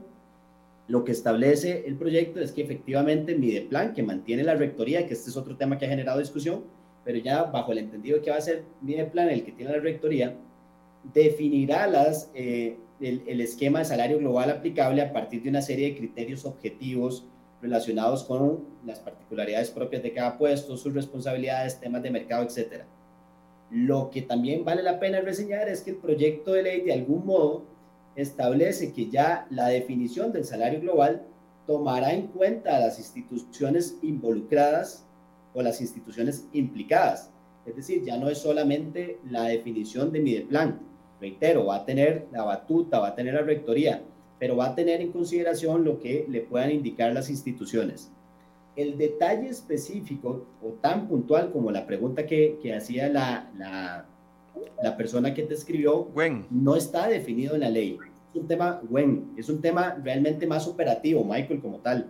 [0.87, 5.29] lo que establece el proyecto es que efectivamente Mideplan, que mantiene la rectoría, que este
[5.29, 6.63] es otro tema que ha generado discusión,
[7.03, 10.35] pero ya bajo el entendido que va a ser Mideplan el que tiene la rectoría,
[11.13, 15.89] definirá las, eh, el, el, esquema de salario global aplicable a partir de una serie
[15.89, 17.25] de criterios objetivos
[17.61, 22.83] relacionados con las particularidades propias de cada puesto, sus responsabilidades, temas de mercado, etc.
[23.71, 27.25] Lo que también vale la pena reseñar es que el proyecto de ley de algún
[27.25, 27.63] modo
[28.17, 31.25] establece que ya la definición del salario global
[31.65, 35.05] tomará en cuenta a las instituciones involucradas
[35.53, 37.31] o las instituciones implicadas.
[37.65, 40.79] Es decir, ya no es solamente la definición de Mideplan.
[41.21, 44.03] Reitero, va a tener la batuta, va a tener la rectoría,
[44.37, 48.11] pero va a tener en consideración lo que le puedan indicar las instituciones.
[48.75, 54.05] El detalle específico o tan puntual como la pregunta que, que hacía la, la,
[54.81, 56.09] la, persona que te escribió
[56.49, 57.97] no está definido en la ley.
[58.33, 62.09] Es un tema, when, es un tema realmente más operativo, Michael, como tal.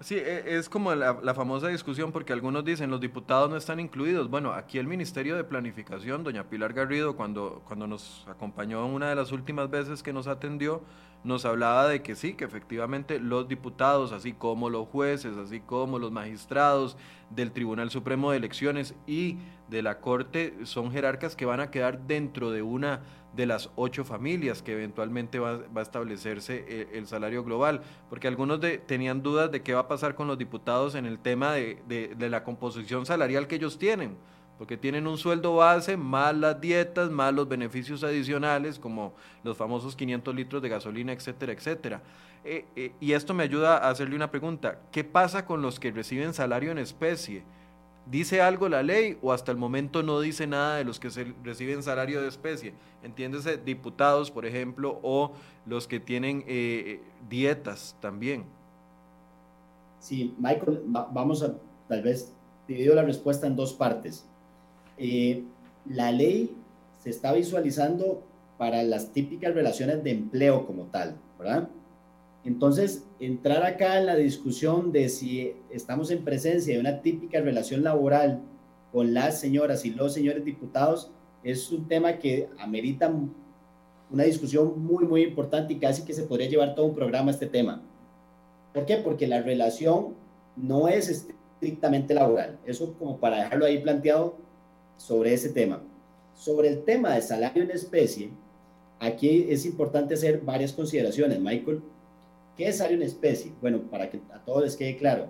[0.00, 3.80] Sí, e, es como la, la, famosa discusión porque algunos dicen los diputados no están
[3.80, 4.30] incluidos.
[4.30, 9.14] Bueno, aquí el Ministerio de Planificación, doña Pilar Garrido, cuando, cuando nos acompañó una de
[9.14, 10.82] las últimas veces que nos atendió,
[11.22, 15.98] nos hablaba de que sí, que efectivamente los diputados, así como los jueces, así como
[15.98, 16.96] los magistrados
[17.30, 22.06] del Tribunal Supremo de Elecciones y de la Corte, son jerarcas que van a quedar
[22.06, 23.02] dentro de una
[23.34, 28.60] de las ocho familias que eventualmente va, a establecerse eh, el, salario global, porque algunos
[28.60, 31.78] de, tenían dudas de qué va a pasar con los diputados en el tema de,
[31.86, 34.16] de, la composición salarial que ellos tienen,
[34.60, 39.96] porque tienen un sueldo base, más las dietas, más los beneficios adicionales, como los famosos
[39.96, 42.02] 500 litros de gasolina, etcétera, etcétera.
[42.44, 45.90] Eh, eh, y esto me ayuda a hacerle una pregunta, ¿qué pasa con los que
[45.92, 47.42] reciben salario en especie?
[48.04, 51.32] ¿Dice algo la ley o hasta el momento no dice nada de los que se
[51.42, 52.74] reciben salario de especie?
[53.02, 55.32] Entiéndese, diputados, por ejemplo, o
[55.64, 58.44] los que tienen eh, dietas también.
[60.00, 61.54] Sí, Michael, vamos a
[61.88, 62.34] tal vez
[62.68, 64.26] dividir la respuesta en dos partes.
[65.02, 65.44] Eh,
[65.86, 66.54] la ley
[66.98, 68.22] se está visualizando
[68.58, 71.70] para las típicas relaciones de empleo como tal, ¿verdad?
[72.44, 77.82] Entonces, entrar acá en la discusión de si estamos en presencia de una típica relación
[77.82, 78.42] laboral
[78.92, 81.10] con las señoras y los señores diputados
[81.42, 83.10] es un tema que amerita
[84.10, 87.34] una discusión muy, muy importante y casi que se podría llevar todo un programa a
[87.34, 87.80] este tema.
[88.74, 88.96] ¿Por qué?
[88.96, 90.14] Porque la relación
[90.56, 92.58] no es estrictamente laboral.
[92.66, 94.49] Eso como para dejarlo ahí planteado
[95.00, 95.82] sobre ese tema.
[96.34, 98.30] Sobre el tema de salario en especie,
[98.98, 101.82] aquí es importante hacer varias consideraciones, Michael
[102.56, 103.52] ¿Qué es salario en especie?
[103.62, 105.28] Bueno, para que a todos les quede claro,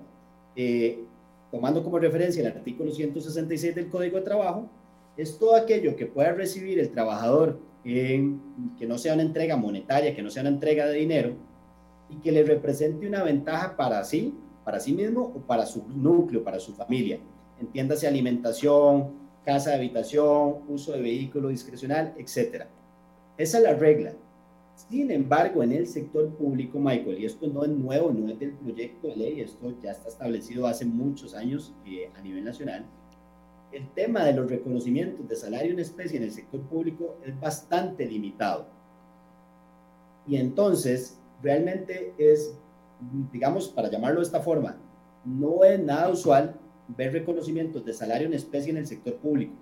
[0.56, 1.04] eh,
[1.52, 4.68] tomando como referencia el artículo 166 del Código de Trabajo,
[5.16, 8.36] es todo aquello que pueda recibir el trabajador que
[8.80, 11.34] no sea una entrega monetaria, que no sea una entrega de dinero
[12.08, 16.42] y que le represente una ventaja para sí, para sí mismo o para su núcleo,
[16.42, 17.20] para su familia.
[17.60, 22.64] Entiéndase alimentación, casa de habitación, uso de vehículo discrecional, etc.
[23.36, 24.12] Esa es la regla.
[24.88, 28.52] Sin embargo, en el sector público, Michael, y esto no es nuevo, no es del
[28.52, 32.86] proyecto de ley, esto ya está establecido hace muchos años eh, a nivel nacional,
[33.72, 38.06] el tema de los reconocimientos de salario en especie en el sector público es bastante
[38.06, 38.66] limitado.
[40.26, 42.54] Y entonces, realmente es,
[43.32, 44.76] digamos, para llamarlo de esta forma,
[45.24, 46.56] no es nada usual
[46.96, 49.54] ver reconocimientos de salario en especie en el sector público.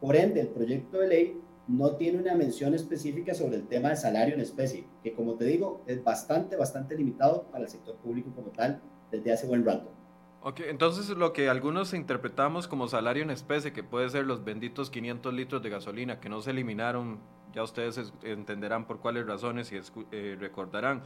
[0.00, 3.96] Por ende, el proyecto de ley no tiene una mención específica sobre el tema de
[3.96, 8.30] salario en especie, que como te digo, es bastante, bastante limitado para el sector público
[8.34, 9.90] como tal desde hace buen rato.
[10.42, 14.90] Ok, entonces lo que algunos interpretamos como salario en especie, que puede ser los benditos
[14.90, 17.20] 500 litros de gasolina que no se eliminaron,
[17.52, 19.78] ya ustedes entenderán por cuáles razones y
[20.12, 21.02] eh, recordarán,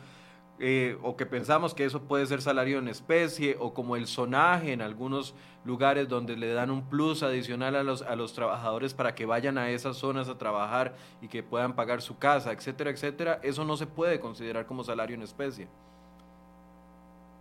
[0.60, 4.72] eh, o que pensamos que eso puede ser salario en especie, o como el sonaje
[4.72, 9.14] en algunos lugares donde le dan un plus adicional a los, a los trabajadores para
[9.14, 13.40] que vayan a esas zonas a trabajar y que puedan pagar su casa, etcétera, etcétera,
[13.42, 15.66] eso no se puede considerar como salario en especie.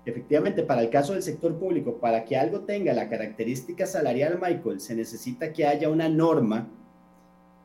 [0.06, 4.82] Efectivamente, para el caso del sector público, para que algo tenga la característica salarial, Michael,
[4.82, 6.68] se necesita que haya una norma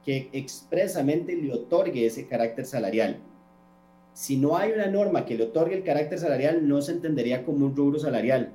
[0.05, 3.21] que expresamente le otorgue ese carácter salarial
[4.19, 7.67] si no hay una norma que le otorgue el carácter salarial, no se entendería como
[7.67, 8.51] un rubro salarial.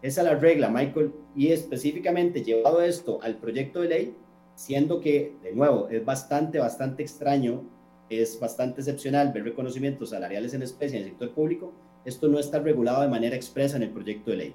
[0.00, 4.16] Esa es la regla, Michael, y específicamente llevado esto al proyecto de ley,
[4.54, 7.64] siendo que, de nuevo, es bastante, bastante extraño
[8.08, 11.74] es bastante excepcional ver reconocimientos salariales en especie en el sector público,
[12.06, 14.54] esto no está regulado de manera expresa en el proyecto de ley.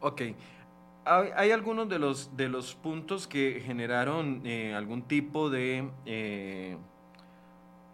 [0.00, 0.22] Ok.
[1.04, 6.76] Hay, algunos de los, de los puntos que generaron eh, algún tipo de, eh,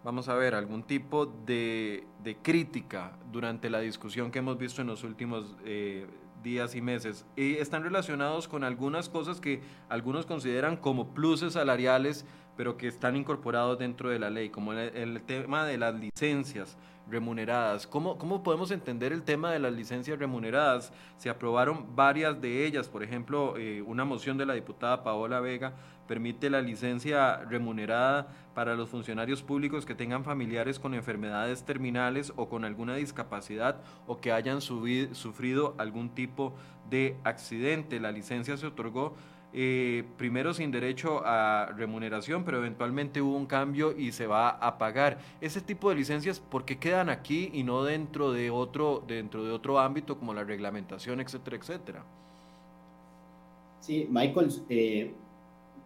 [0.03, 4.87] vamos a ver, algún tipo de, de, crítica durante la discusión que hemos visto en
[4.87, 6.07] los últimos eh,
[6.43, 7.25] días y meses.
[7.35, 12.25] Y están relacionados con algunas cosas que algunos consideran como pluses salariales,
[12.57, 16.77] pero que están incorporados dentro de la ley, como el, tema de las licencias
[17.09, 17.87] remuneradas.
[17.87, 20.91] ¿Cómo, ¿Cómo podemos entender el tema de las licencias remuneradas?
[21.17, 25.73] Se aprobaron varias de ellas, por ejemplo, eh, una moción de la diputada Paola Vega
[26.07, 32.49] permite la licencia remunerada para los funcionarios públicos que tengan familiares con enfermedades terminales o
[32.49, 36.55] con alguna discapacidad o que hayan sufrido algún tipo
[36.89, 37.99] de accidente.
[37.99, 39.15] La licencia se otorgó
[39.53, 44.77] eh, primero sin derecho a remuneración, pero eventualmente hubo un cambio y se va a
[44.77, 45.19] pagar.
[45.41, 49.51] Ese tipo de licencias, ¿por qué quedan aquí y no dentro de otro, dentro de
[49.51, 52.03] otro ámbito como la reglamentación, etcétera, etcétera?
[53.79, 55.13] Sí, Michael, eh,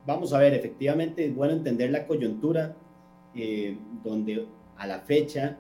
[0.06, 2.76] vamos a ver, efectivamente es bueno entender la coyuntura
[3.36, 4.47] eh, donde
[4.78, 5.58] a la fecha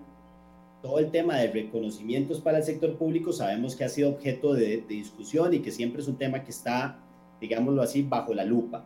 [0.81, 4.83] todo el tema de reconocimientos para el sector público sabemos que ha sido objeto de,
[4.87, 6.97] discusión y que siempre es un tema que está,
[7.41, 8.85] digámoslo así, bajo la lupa.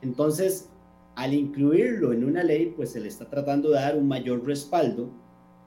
[0.00, 0.68] Entonces,
[1.14, 5.10] al incluirlo en una ley, pues se le está tratando de dar un mayor respaldo,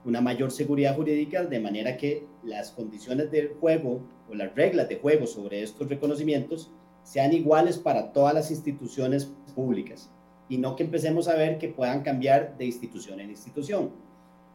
[0.04, 4.96] una mayor seguridad jurídica, de manera que las condiciones del juego o las reglas de
[4.96, 6.70] juego sobre estos reconocimientos
[7.02, 10.10] sean iguales para todas las instituciones públicas
[10.48, 13.90] y no que empecemos a ver que puedan cambiar de institución en institución.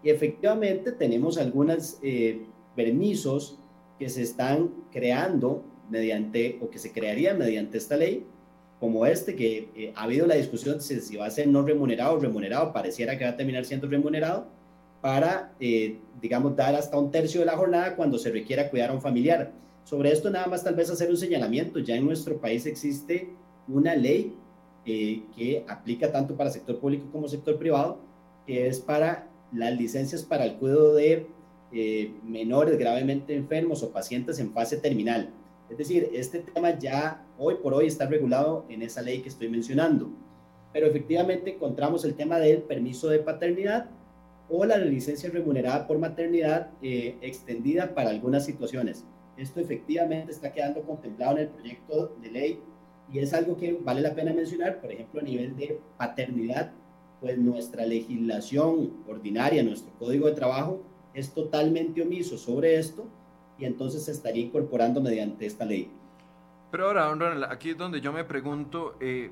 [0.04, 3.60] Y efectivamente tenemos algunos eh, permisos
[4.00, 8.26] que se están creando mediante o que se crearían mediante esta ley,
[8.80, 12.16] como este, que eh, ha habido la discusión si, si, va a ser no remunerado
[12.16, 14.48] o remunerado, pareciera que va a terminar siendo remunerado,
[15.02, 18.94] para, eh, digamos, dar hasta un tercio de la jornada cuando se requiera cuidar a
[18.94, 19.52] un familiar.
[19.84, 21.80] Sobre esto nada más tal vez hacer un señalamiento.
[21.80, 23.30] Ya en nuestro país existe
[23.68, 24.36] una ley
[24.86, 28.00] eh, que aplica tanto para sector público como sector privado,
[28.46, 31.28] que es para las licencias para el cuidado de
[32.24, 35.30] menores gravemente enfermos o pacientes en fase terminal.
[35.72, 39.48] Es decir, este tema ya hoy por hoy está regulado en esa ley que estoy
[39.48, 40.12] mencionando.
[40.74, 43.90] Pero efectivamente encontramos el tema del permiso de paternidad
[44.50, 49.06] o la licencia remunerada por maternidad eh, extendida para algunas situaciones.
[49.38, 52.60] Esto efectivamente está quedando contemplado en el proyecto de ley
[53.10, 56.74] y es algo que vale la pena mencionar, por ejemplo, a nivel de paternidad,
[57.22, 60.82] pues nuestra legislación ordinaria, nuestro código de trabajo
[61.14, 63.08] es totalmente omiso sobre esto
[63.62, 65.90] y entonces se estaría incorporando mediante esta ley.
[66.72, 69.32] Pero ahora, don aquí es donde yo me pregunto, eh,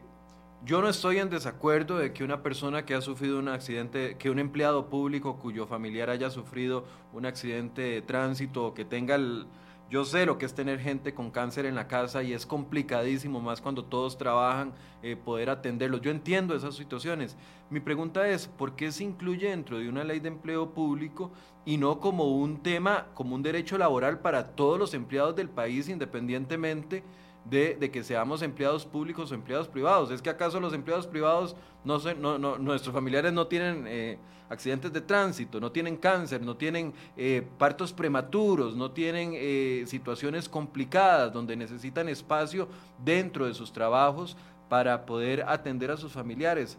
[0.64, 4.30] yo no estoy en desacuerdo de que una persona que ha sufrido un accidente, que
[4.30, 9.48] un empleado público cuyo familiar haya sufrido un accidente de tránsito o que tenga el,
[9.90, 13.42] yo sé lo que es tener gente con cáncer en la casa y es complicadísimo,
[13.42, 16.02] más cuando todos trabajan, eh, poder atenderlos.
[16.02, 17.36] Yo entiendo esas situaciones.
[17.72, 21.32] Mi pregunta es, ¿por qué se incluye dentro de una ley de empleo público
[21.66, 25.90] y no como un tema, como un derecho laboral para todos los empleados del país,
[25.90, 27.04] independientemente
[27.46, 30.12] de, que seamos empleados públicos o empleados privados.
[30.12, 34.18] ¿Es que acaso los empleados privados, no, sé, no, no nuestros familiares no tienen eh,
[34.50, 40.48] accidentes de tránsito, no tienen cáncer, no tienen eh, partos prematuros, no tienen eh, situaciones
[40.48, 42.68] complicadas donde necesitan espacio
[43.04, 46.78] dentro de sus trabajos para poder atender a sus familiares?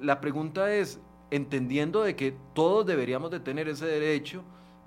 [0.00, 0.98] la pregunta es,
[1.30, 4.42] entendiendo de que todos deberíamos de tener ese derecho,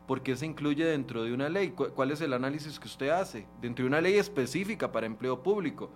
[0.10, 1.69] ¿por qué se incluye dentro de una ley?
[1.69, 3.45] ¿Cuál es el análisis que usted hace?
[3.62, 5.92] Dentro de una ley específica para empleo público.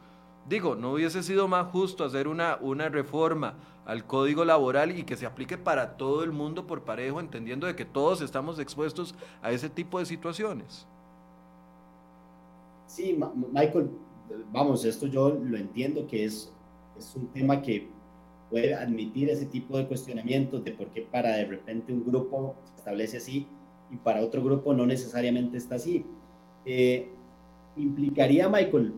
[0.48, 3.56] Digo, ¿no hubiese sido más justo hacer una, una reforma
[3.88, 7.76] al código laboral y que se aplique para todo el mundo por parejo, entendiendo de
[7.76, 10.86] que todos estamos expuestos a ese tipo de situaciones?
[12.86, 13.18] Sí,
[13.52, 13.90] Michael,
[14.52, 16.54] vamos, esto yo lo entiendo que es,
[17.00, 17.90] es un tema que
[18.52, 22.76] puede admitir ese tipo de cuestionamientos de por qué para de repente un grupo se
[22.76, 23.48] establece así
[23.94, 26.06] y para otro grupo no necesariamente está así.
[26.66, 27.10] Eh,
[27.78, 28.94] implicaría, Michael,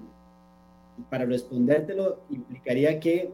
[1.09, 3.33] para respondértelo, implicaría que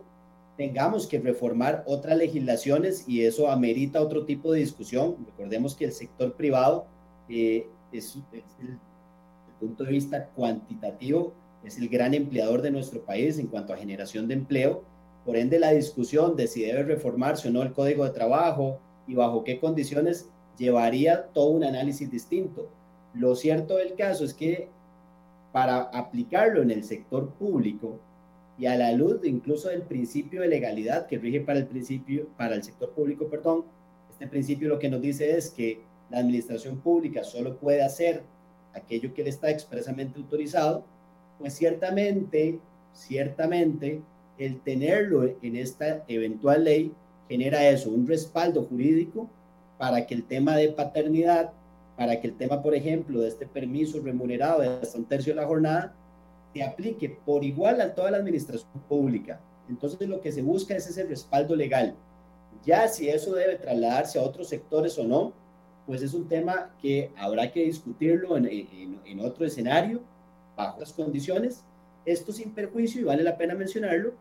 [0.57, 5.15] tengamos que reformar otras legislaciones y eso amerita otro tipo de discusión.
[5.25, 6.87] Recordemos que el sector privado
[7.29, 8.79] eh, es, el,
[9.59, 11.33] punto de vista cuantitativo,
[11.63, 14.83] es el gran empleador de nuestro país en cuanto a generación de empleo.
[15.23, 19.13] Por ende, la discusión de si debe reformarse o no el código de trabajo y
[19.13, 20.27] bajo qué condiciones
[20.57, 22.69] llevaría todo un análisis distinto.
[23.13, 24.69] Lo cierto del caso es que
[25.51, 27.99] para aplicarlo en el sector público
[28.57, 32.55] y a la luz incluso del principio de legalidad que rige para el principio, para
[32.55, 33.65] el sector público, perdón,
[34.11, 38.23] este principio lo que nos dice es que la administración pública solo puede hacer
[38.73, 40.83] aquello que le está expresamente autorizado,
[41.39, 42.59] pues ciertamente,
[42.93, 44.01] ciertamente,
[44.37, 46.93] el tenerlo en esta eventual ley
[47.27, 49.29] genera eso, un respaldo jurídico
[49.81, 51.53] para que el tema de paternidad,
[51.97, 55.41] para que el tema, por ejemplo, de este permiso remunerado de hasta un tercio de
[55.41, 55.95] la jornada,
[56.53, 59.41] se aplique por igual a toda la administración pública.
[59.67, 61.95] Entonces lo que se busca es ese respaldo legal.
[62.63, 65.33] Ya si eso debe trasladarse a otros sectores o no,
[65.87, 70.01] pues es un tema que habrá que discutirlo en, en, otro escenario,
[70.55, 71.63] bajo las condiciones.
[72.05, 74.13] Esto sin perjuicio, y vale la pena mencionarlo,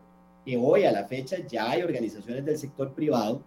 [0.43, 3.43] que hoy a la fecha ya hay organizaciones del sector privado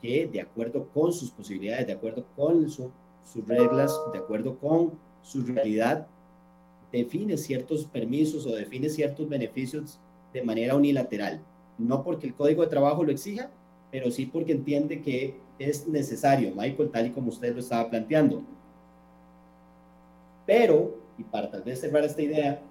[0.00, 2.90] que de acuerdo con sus posibilidades, de acuerdo con sus
[3.46, 4.92] reglas, de acuerdo con
[5.22, 6.06] su realidad,
[6.92, 9.98] define ciertos permisos o define ciertos beneficios
[10.32, 11.40] de manera unilateral.
[11.76, 13.50] No porque el código de trabajo lo exija,
[13.90, 18.42] pero sí porque entiende que es necesario, Michael, tal y como usted lo estaba planteando.
[20.46, 22.62] Pero, y para tal vez cerrar esta idea,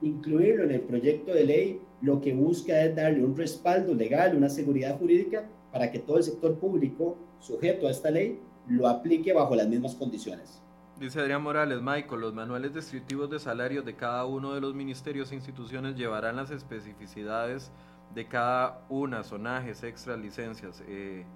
[0.00, 4.48] incluirlo en el proyecto de ley lo que busca es darle un respaldo legal, una
[4.48, 9.54] seguridad jurídica para que todo el sector público sujeto a esta ley lo aplique bajo
[9.54, 10.62] las mismas condiciones.
[10.98, 15.30] Dice Adrián Morales, Michael, los manuales descriptivos de salarios de cada uno de los ministerios
[15.32, 17.70] e instituciones llevarán las especificidades
[18.14, 20.82] de cada una, sonajes, extras, licencias.
[20.88, 21.26] Eh,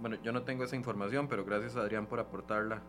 [0.00, 2.82] bueno, yo no tengo esa información, pero gracias Adrián por aportarla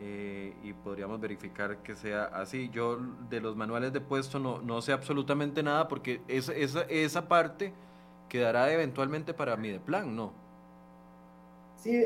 [0.00, 2.70] eh, y podríamos verificar que sea así.
[2.72, 2.98] Yo
[3.30, 7.72] de los manuales de puesto no, no sé absolutamente nada porque esa, esa, esa parte
[8.34, 10.32] quedará eventualmente para mi de plan, ¿no?
[11.76, 12.02] Sí,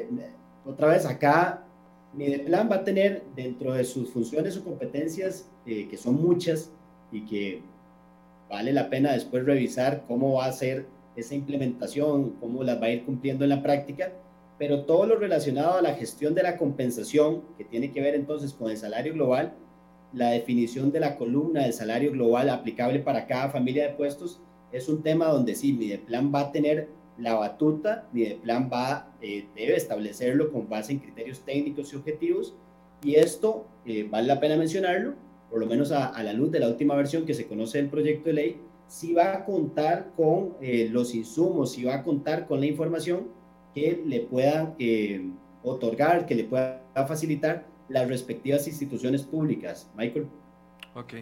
[0.67, 1.65] otra vez acá
[2.13, 6.71] Mideplan va a tener dentro de sus funciones o competencias, eh, que son muchas
[7.11, 7.63] y que
[8.51, 10.85] vale la pena después revisar cómo va a ser
[11.17, 14.13] esa implementación, cómo las va a ir cumpliendo en la práctica,
[14.59, 18.53] pero todo lo relacionado a la gestión de la compensación, que tiene que ver entonces
[18.53, 19.55] con el salario global,
[20.13, 24.43] la definición de la columna del salario global aplicable para cada familia de puestos,
[24.73, 26.89] es un tema donde sí, Mideplan va a tener
[27.19, 31.97] la batuta ni de plan va, eh, debe establecerlo con base en criterios técnicos y
[31.97, 32.55] objetivos.
[33.03, 35.15] Y esto, eh, vale la pena mencionarlo,
[35.51, 38.29] por lo menos a, la luz de la última versión que se conoce del proyecto
[38.29, 42.61] de ley, si va a contar con eh, los insumos, si va a contar con
[42.61, 43.29] la información
[43.75, 44.75] que le pueda
[45.63, 49.91] otorgar, que le pueda facilitar las respectivas instituciones públicas.
[49.97, 50.27] Michael.
[50.95, 51.15] Ok.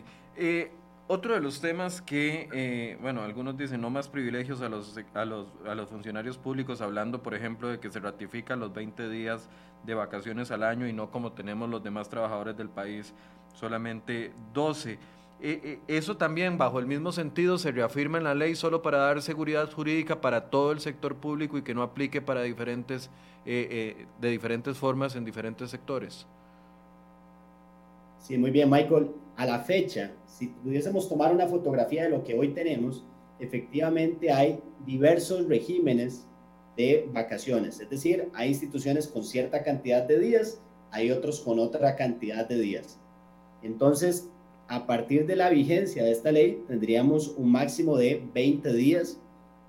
[1.08, 5.24] Otro de los temas que, eh, bueno, algunos dicen no más privilegios a los, a,
[5.24, 9.48] los, a los funcionarios públicos, hablando, por ejemplo, de que se ratifican los 20 días
[9.84, 13.14] de vacaciones al año y no como tenemos los demás trabajadores del país,
[13.54, 14.94] solamente 12.
[14.94, 14.98] Eh,
[15.40, 19.22] eh, eso también, bajo el mismo sentido, se reafirma en la ley solo para dar
[19.22, 23.10] seguridad jurídica para todo el sector público y que no aplique para diferentes,
[23.44, 26.26] de diferentes formas en diferentes sectores.
[28.18, 29.08] Sí, muy bien, Michael.
[29.36, 33.04] A la fecha, si pudiésemos tomar una fotografía de lo que hoy tenemos,
[33.38, 36.26] efectivamente hay diversos regímenes
[36.74, 40.60] de vacaciones, es decir, hay instituciones con cierta cantidad de días,
[40.90, 42.98] hay otros con otra cantidad de días.
[43.62, 44.28] Entonces,
[44.68, 49.20] a partir de la vigencia de esta ley, tendríamos un máximo de 20 días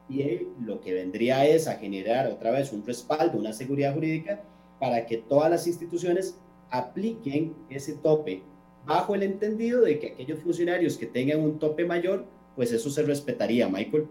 [0.10, 4.42] y lo que vendría es a generar otra vez un respaldo, una seguridad jurídica
[4.80, 6.38] para que todas las instituciones
[6.70, 8.44] apliquen ese tope
[8.88, 12.26] bajo el entendido de que aquellos funcionarios que tengan un tope mayor,
[12.56, 14.08] pues eso se respetaría, Michael.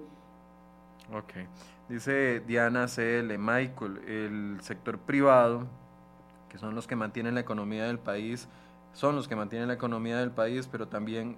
[1.12, 1.32] Ok.
[1.88, 5.66] Dice Diana CL, Michael, el sector privado,
[6.50, 8.48] que son los que mantienen la economía del país,
[8.92, 11.36] son los que mantienen la economía del país, pero también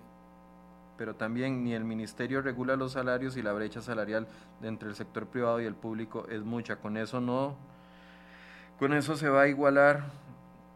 [0.97, 4.27] pero también ni el ministerio regula los salarios y la brecha salarial
[4.65, 6.75] entre el sector privado y el público es mucha.
[6.75, 7.55] Con eso no,
[8.81, 10.07] con eso se va a igualar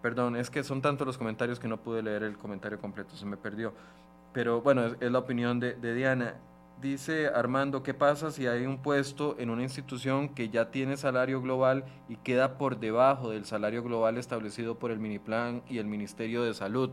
[0.03, 3.25] Perdón, es que son tantos los comentarios que no pude leer el comentario completo, se
[3.25, 3.73] me perdió.
[4.33, 6.35] Pero bueno, es, la opinión de, Diana.
[6.81, 11.41] Dice Armando, ¿qué pasa si hay un puesto en una institución que ya tiene salario
[11.41, 16.43] global y queda por debajo del salario global establecido por el Miniplan y el Ministerio
[16.43, 16.91] de Salud?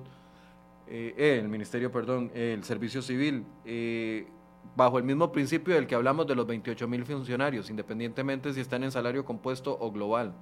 [0.86, 4.28] Eh, eh el Ministerio, perdón, el Servicio Civil, eh,
[4.76, 8.84] bajo el mismo principio del que hablamos de los 28 mil funcionarios, independientemente si están
[8.84, 10.36] en salario compuesto o global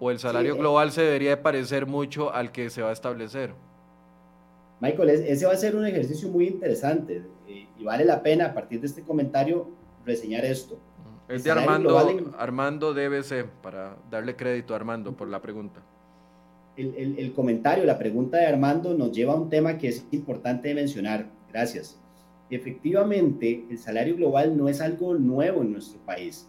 [0.00, 3.52] o el salario global se debería de parecer mucho al que se va a establecer?
[4.80, 8.54] Michael, ese va a ser un ejercicio muy interesante eh, y vale la pena a
[8.54, 9.68] partir de este comentario
[10.04, 10.76] reseñar esto.
[10.76, 11.98] Mm, es de Armando,
[12.38, 15.80] Armando DBC, para darle crédito a Armando por la pregunta.
[16.76, 20.72] El, el, comentario, la pregunta de Armando nos lleva a un tema que es importante
[20.74, 21.26] mencionar.
[21.52, 21.98] Gracias.
[22.50, 26.48] efectivamente el salario global no es algo nuevo en nuestro país.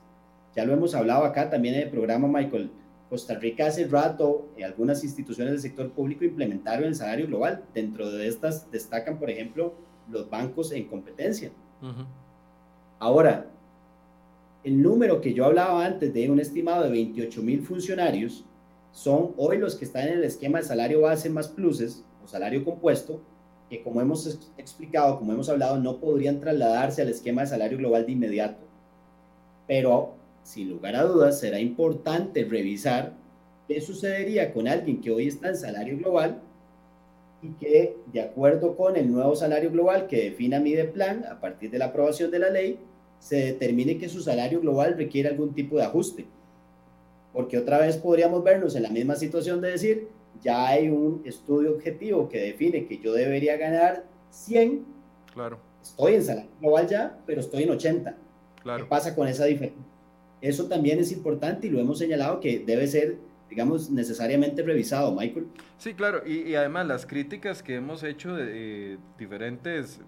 [0.55, 2.69] Ya lo hemos hablado acá también en el programa, Michael.
[3.09, 7.63] Costa Rica hace rato, en algunas instituciones del sector público implementaron el salario global.
[7.73, 9.73] Dentro de estas destacan, por ejemplo,
[10.09, 11.51] los bancos en competencia.
[12.99, 13.47] Ahora,
[14.63, 18.45] el número que yo hablaba antes de un estimado de 28 mil funcionarios
[18.91, 22.63] son hoy los que están en el esquema de salario base más pluses o salario
[22.63, 23.21] compuesto,
[23.69, 28.05] que como hemos explicado, como hemos hablado, no podrían trasladarse al esquema de salario global
[28.05, 28.63] de inmediato.
[29.67, 30.15] Pero,
[30.49, 33.13] sin lugar a dudas, será importante revisar
[33.67, 36.41] qué sucedería con alguien que hoy está en salario global
[37.43, 40.59] y que, de acuerdo con el nuevo salario global que defina
[40.91, 42.79] plan a partir de la aprobación de la ley,
[43.19, 46.25] se determine que su salario global requiere algún tipo de ajuste.
[47.31, 50.07] Porque otra vez podríamos vernos en la misma situación de decir,
[50.41, 54.83] ya hay un estudio objetivo que define que yo debería ganar 100.
[55.31, 55.59] Claro.
[55.83, 58.17] Estoy en salario global ya, pero estoy en 80.
[58.63, 58.83] Claro.
[58.83, 59.88] ¿Qué pasa con esa diferencia?
[60.41, 63.17] Eso también es importante y lo hemos señalado que debe ser,
[63.49, 65.47] digamos, necesariamente revisado, Michael.
[65.77, 69.99] Sí, claro, y, además las críticas que hemos hecho de diferentes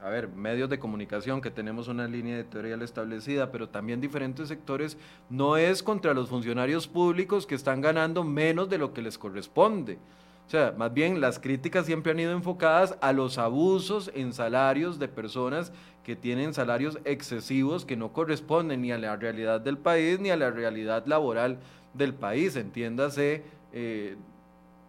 [0.00, 4.96] a ver, medios de comunicación que tenemos una línea editorial establecida, pero también diferentes sectores,
[5.28, 9.98] no es contra los funcionarios públicos que están ganando menos de lo que les corresponde.
[10.46, 14.98] O sea, más bien las críticas siempre han ido enfocadas a los abusos en salarios
[14.98, 15.72] de personas
[16.08, 20.38] que tienen salarios excesivos que no corresponden ni a la realidad del país ni a
[20.38, 21.58] la realidad laboral
[21.92, 22.56] del país.
[22.56, 23.42] Entiéndase,
[23.74, 24.16] eh,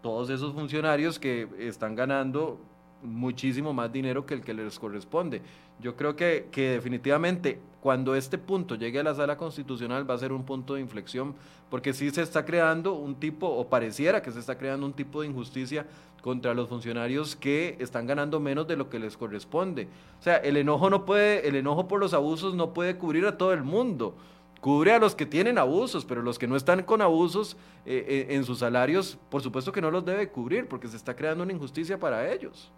[0.01, 2.61] todos esos funcionarios que están ganando
[3.03, 5.41] muchísimo más dinero que el que les corresponde.
[5.79, 10.17] Yo creo que, que, definitivamente cuando este punto llegue a la sala constitucional va a
[10.17, 11.35] ser un punto de inflexión,
[11.69, 15.21] porque sí se está creando un tipo, o pareciera que se está creando un tipo
[15.21, 15.85] de injusticia
[16.21, 19.87] contra los funcionarios que están ganando menos de lo que les corresponde.
[20.19, 23.37] O sea, el enojo no puede, el enojo por los abusos no puede cubrir a
[23.37, 24.15] todo el mundo.
[24.61, 28.35] Cubre a los que tienen abusos, pero los que no están con abusos eh, eh,
[28.35, 31.53] en sus salarios, por supuesto que no los debe cubrir, porque se está creando una
[31.53, 32.69] injusticia para ellos.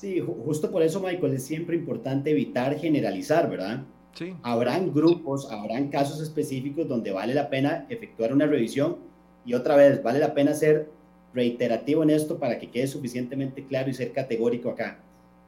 [0.00, 3.84] Sí, justo por eso, Michael, es siempre importante evitar generalizar, ¿verdad?
[4.14, 4.34] Sí.
[4.42, 8.96] Habrán grupos, habrán casos específicos donde vale la pena efectuar una revisión
[9.44, 10.88] y otra vez, vale la pena ser
[11.34, 15.00] reiterativo en esto para que quede suficientemente claro y ser categórico acá.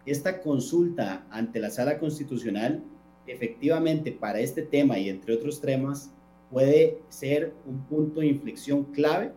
[0.04, 2.82] Esta consulta ante la sala constitucional,
[3.26, 6.10] efectivamente, para este tema y entre otros temas,
[6.50, 9.32] puede ser un punto de inflexión clave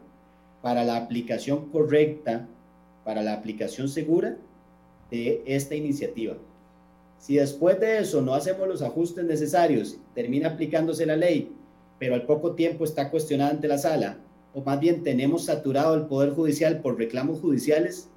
[0.61, 2.49] para la aplicación correcta,
[3.05, 4.37] para la aplicación segura
[5.15, 6.35] de esta iniciativa.
[7.17, 11.51] Si después de eso no hacemos los ajustes necesarios, termina aplicándose la ley,
[11.97, 14.17] pero al poco tiempo está cuestionada ante la sala,
[14.53, 18.09] o más bien tenemos saturado el Poder Judicial por reclamos judiciales,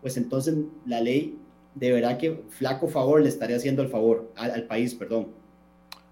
[0.00, 1.38] pues entonces la ley
[1.74, 5.28] de verdad que flaco favor le estaría haciendo el favor al, país, perdón.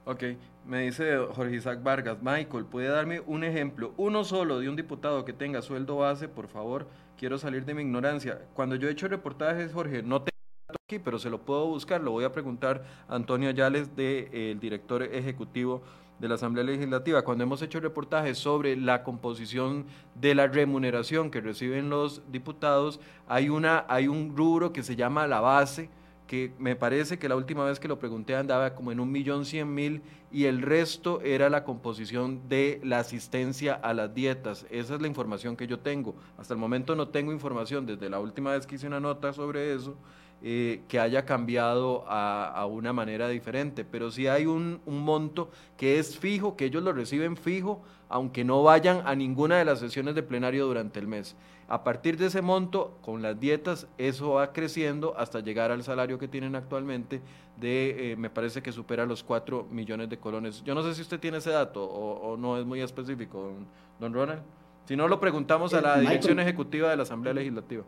[0.06, 0.24] Ok,
[0.66, 5.24] me dice Jorge Isaac Vargas, Michael, ¿puede darme un ejemplo, uno solo, de un diputado
[5.24, 6.86] que tenga sueldo base, por favor?
[7.20, 8.40] Quiero salir de mi ignorancia.
[8.54, 12.12] Cuando yo he hecho reportajes, Jorge, no tengo aquí, pero se lo puedo buscar, lo
[12.12, 15.82] voy a preguntar a Antonio Ayales, de, el director ejecutivo
[16.18, 21.42] de la Asamblea Legislativa, cuando hemos hecho reportajes sobre la composición de la remuneración que
[21.42, 25.90] reciben los diputados, hay, una, hay un rubro que se llama la base,
[26.26, 29.44] que me parece que la última vez que lo pregunté andaba como en un millón
[29.44, 30.00] cien mil
[30.32, 34.66] y el resto era la composición de la asistencia a las dietas.
[34.70, 36.14] Esa es la información que yo tengo.
[36.38, 39.74] Hasta el momento no tengo información desde la última vez que hice una nota sobre
[39.74, 39.96] eso.
[40.42, 45.98] Eh, que haya cambiado a, una manera diferente, pero sí hay un, un, monto que
[45.98, 50.14] es fijo, que ellos lo reciben fijo, aunque no vayan a ninguna de las sesiones
[50.14, 51.36] de plenario durante el mes.
[51.68, 56.18] A partir de ese monto, con las dietas, eso va creciendo hasta llegar al salario
[56.18, 57.20] que tienen actualmente
[57.60, 60.62] de, eh, me parece que supera los 4 millones de colones.
[60.64, 63.52] Yo no sé si usted tiene ese dato o, no es muy específico,
[63.98, 64.42] don, Ronald.
[64.86, 67.84] Si no, lo preguntamos a eh, la dirección ejecutiva de la Asamblea Legislativa.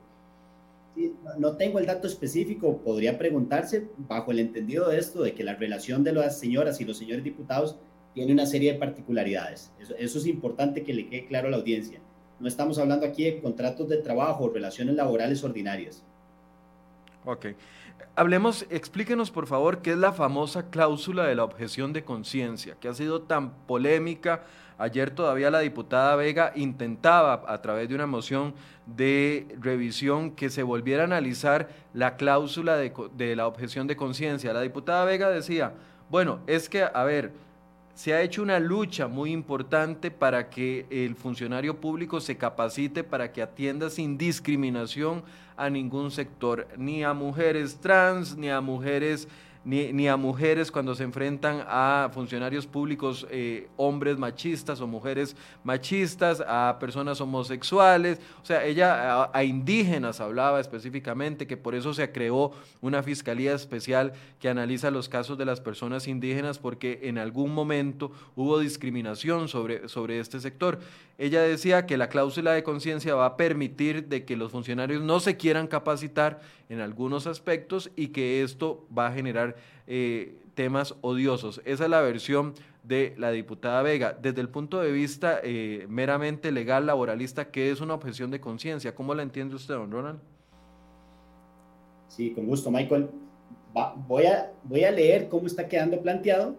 [1.38, 5.54] no tengo el dato específico, podría preguntarse bajo el entendido de esto, de que la
[5.54, 7.76] relación de las señoras y los señores diputados
[8.14, 9.72] tiene una serie de particularidades.
[9.98, 12.00] eso es importante que le quede claro a la audiencia.
[12.38, 16.04] No estamos hablando aquí de contratos de trabajo, relaciones laborales ordinarias.
[17.24, 17.46] Ok.
[18.14, 22.88] Hablemos, explíquenos por favor qué es la famosa cláusula de la objeción de conciencia, que
[22.88, 24.42] ha sido tan polémica.
[24.76, 28.54] Ayer todavía la diputada Vega intentaba a través de una moción
[28.84, 34.52] de revisión que se volviera a analizar la cláusula de, la objeción de conciencia.
[34.52, 35.72] La diputada Vega decía,
[36.10, 37.32] bueno, es que, a ver,
[37.94, 43.32] se ha hecho una lucha muy importante para que el funcionario público se capacite para
[43.32, 45.22] que atienda sin discriminación
[45.56, 49.28] a ningún sector, ni a mujeres trans, ni a mujeres
[49.64, 56.42] ni, a mujeres cuando se enfrentan a funcionarios públicos, eh, hombres machistas o mujeres machistas,
[56.46, 62.52] a personas homosexuales, o sea, ella a, indígenas hablaba específicamente, que por eso se creó
[62.80, 68.10] una fiscalía especial que analiza los casos de las personas indígenas, porque en algún momento
[68.34, 70.80] hubo discriminación sobre, sobre este sector.
[71.18, 75.20] Ella decía que la cláusula de conciencia va a permitir de que los funcionarios no
[75.20, 79.51] se quieran capacitar en algunos aspectos y que esto va a generar
[79.86, 81.60] eh, temas odiosos.
[81.64, 84.16] Esa es la versión de la diputada Vega.
[84.20, 88.94] Desde el punto de vista eh, meramente legal, laboralista, ¿qué es una objeción de conciencia?
[88.94, 90.18] ¿Cómo la entiende usted, don Ronald?
[92.08, 93.08] Sí, con gusto, Michael.
[94.06, 96.56] voy, a, voy a leer cómo está quedando planteado.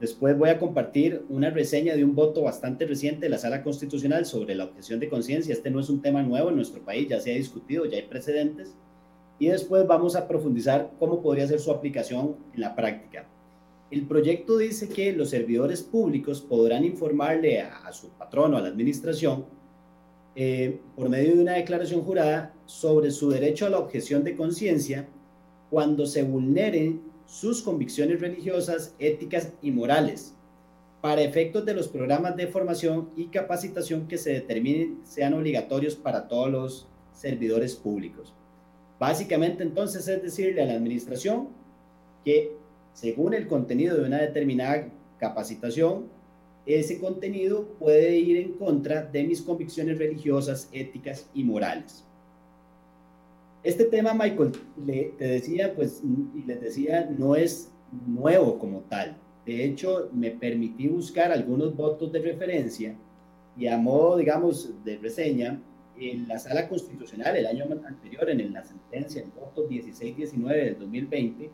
[0.00, 4.24] Después voy a compartir una reseña de un voto bastante reciente de la Sala Constitucional
[4.24, 5.52] sobre la objeción de conciencia.
[5.52, 8.04] Este no es un tema nuevo en nuestro país, ya se ha discutido, ya hay
[8.04, 8.74] precedentes
[9.40, 13.26] y después vamos a profundizar cómo podría ser su aplicación en la práctica.
[13.90, 19.46] El proyecto dice que los servidores públicos podrán informarle a, su patrono, a la administración,
[20.36, 25.08] eh, por medio de una declaración jurada sobre su derecho a la objeción de conciencia
[25.70, 30.34] cuando se vulneren sus convicciones religiosas, éticas y morales,
[31.00, 36.28] para efectos de los programas de formación y capacitación que se determinen sean obligatorios para
[36.28, 38.34] todos los servidores públicos.
[39.00, 41.48] Básicamente entonces es decirle a la administración
[42.22, 42.52] que
[42.92, 46.04] según el contenido de una determinada capacitación,
[46.66, 52.04] ese contenido puede ir en contra de mis convicciones religiosas, éticas y morales.
[53.62, 54.52] Este tema, Michael,
[54.84, 56.02] le, te decía, pues,
[56.34, 57.70] y les decía, no es
[58.06, 59.16] nuevo como tal.
[59.46, 62.94] De hecho, me permití buscar algunos votos de referencia
[63.56, 65.58] y a modo, digamos, de reseña,
[66.00, 71.50] en la sala constitucional el año anterior, en la sentencia, el voto 16-19 del 2020,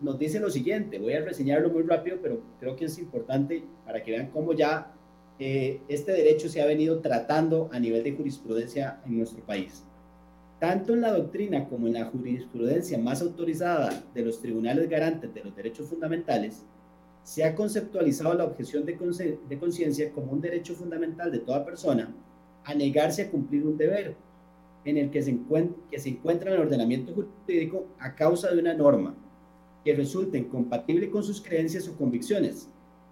[0.00, 4.02] nos dice lo siguiente, voy a reseñarlo muy rápido, pero creo que es importante para
[4.02, 4.92] que vean cómo ya
[5.38, 9.84] eh, este derecho se ha venido tratando a nivel de jurisprudencia en nuestro país.
[10.58, 15.44] Tanto en la doctrina como en la jurisprudencia más autorizada de los tribunales garantes de
[15.44, 16.64] los derechos fundamentales,
[17.22, 22.12] se ha conceptualizado la objeción de conciencia como un derecho fundamental de toda persona
[22.64, 24.16] a negarse a cumplir un deber
[24.84, 28.60] en el que se, encuentra, que se encuentra en el ordenamiento jurídico a causa de
[28.60, 29.14] una norma
[29.84, 32.68] que resulte incompatible con sus creencias o convicciones,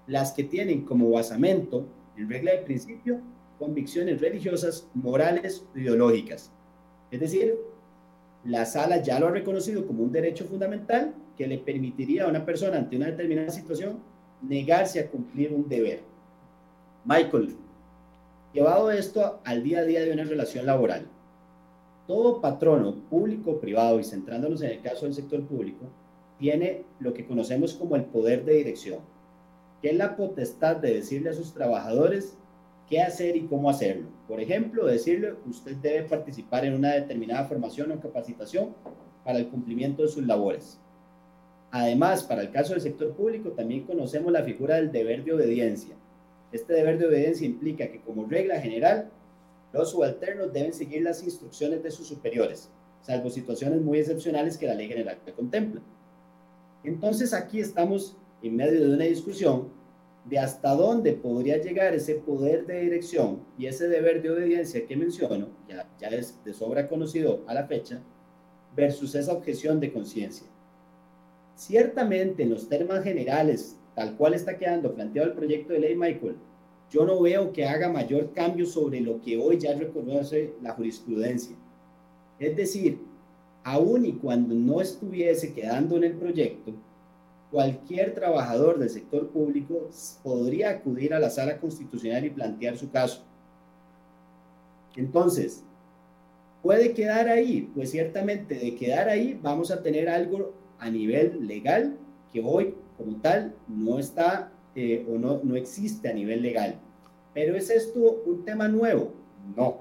[0.06, 1.86] las que tienen como basamento,
[2.16, 3.20] en regla de principio,
[3.58, 6.50] convicciones religiosas, morales o ideológicas.
[7.10, 7.54] Es decir,
[8.44, 12.44] la sala ya lo ha reconocido como un derecho fundamental que le permitiría a una
[12.44, 13.98] persona ante una determinada situación
[14.42, 16.00] negarse a cumplir un deber.
[17.04, 17.56] Michael,
[18.52, 21.06] Llevado esto al día a día de una relación laboral,
[22.06, 25.86] todo patrono, público privado, y centrándonos en el caso del sector público,
[26.38, 28.98] tiene lo que conocemos como el poder de dirección,
[29.80, 32.36] que es la potestad de decirle a sus trabajadores
[32.90, 34.08] qué hacer y cómo hacerlo.
[34.28, 38.74] Por ejemplo, decirle, usted debe participar en una determinada formación o capacitación
[39.24, 40.78] para el cumplimiento de sus labores.
[41.70, 45.96] Además, para el caso del sector público, también conocemos la figura del deber de obediencia,
[46.52, 49.10] este deber de obediencia implica que como regla general,
[49.72, 54.74] los subalternos deben seguir las instrucciones de sus superiores, salvo situaciones muy excepcionales que la
[54.74, 55.80] ley general contempla.
[56.84, 59.68] Entonces aquí estamos en medio de una discusión
[60.24, 64.96] de hasta dónde podría llegar ese poder de dirección y ese deber de obediencia que
[64.96, 68.00] menciono, ya, es de sobra conocido a la fecha,
[68.76, 70.46] versus esa objeción de conciencia.
[71.56, 76.36] Ciertamente en los términos generales tal cual está quedando planteado el proyecto de ley, Michael,
[76.90, 81.56] yo no veo que haga mayor cambio sobre lo que hoy ya reconoce la jurisprudencia.
[82.38, 83.00] Es decir,
[83.64, 86.72] aun y cuando no estuviese quedando en el proyecto,
[87.50, 89.88] cualquier trabajador del sector público
[90.22, 93.22] podría acudir a la sala constitucional y plantear su caso.
[94.96, 95.62] Entonces,
[96.62, 97.70] ¿puede quedar ahí?
[97.74, 101.96] Pues ciertamente de quedar ahí vamos a tener algo a nivel legal
[102.32, 106.76] que hoy como tal no está eh, o no, no existe a nivel legal.
[107.34, 109.12] Pero ¿es esto un tema nuevo?
[109.56, 109.78] No,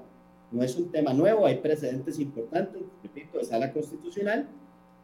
[0.50, 4.48] no es un tema nuevo, hay precedentes importantes, repito, de sala constitucional,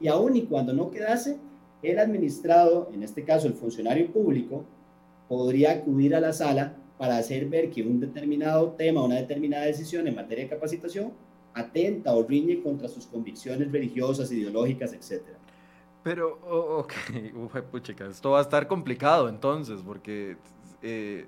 [0.00, 1.38] y aún y cuando no quedase,
[1.82, 4.64] el administrado, en este caso el funcionario público,
[5.28, 10.06] podría acudir a la sala para hacer ver que un determinado tema, una determinada decisión
[10.08, 11.12] en materia de capacitación,
[11.54, 15.38] atenta o riñe contra sus convicciones religiosas, ideológicas, etcétera.
[16.08, 16.94] Pero, ok,
[17.70, 20.38] puchica, esto va a estar complicado entonces, porque
[20.80, 21.26] eh,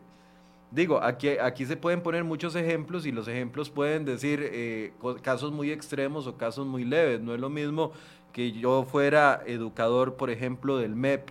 [0.70, 5.52] digo, aquí, aquí se pueden poner muchos ejemplos y los ejemplos pueden decir eh, casos
[5.52, 7.20] muy extremos o casos muy leves.
[7.20, 7.92] No es lo mismo
[8.32, 11.28] que yo fuera educador, por ejemplo, del MEP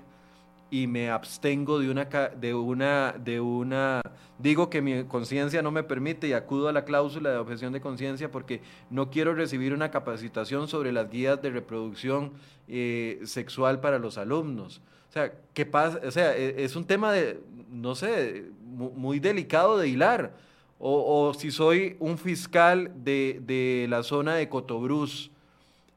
[0.72, 4.02] y me abstengo de una, de una, de una,
[4.38, 7.82] digo que mi conciencia no me permite y acudo a la cláusula de objeción de
[7.82, 12.34] conciencia porque no quiero recibir una capacitación sobre las guías de reproducción
[12.68, 14.82] eh, sexual para los alumnos.
[15.10, 16.00] O sea, ¿qué pasa?
[16.06, 17.42] O sea, e, es un tema de,
[17.72, 20.34] no sé, muy delicado de hilar.
[20.82, 25.30] O, si soy un fiscal de, de la zona de Cotobruz,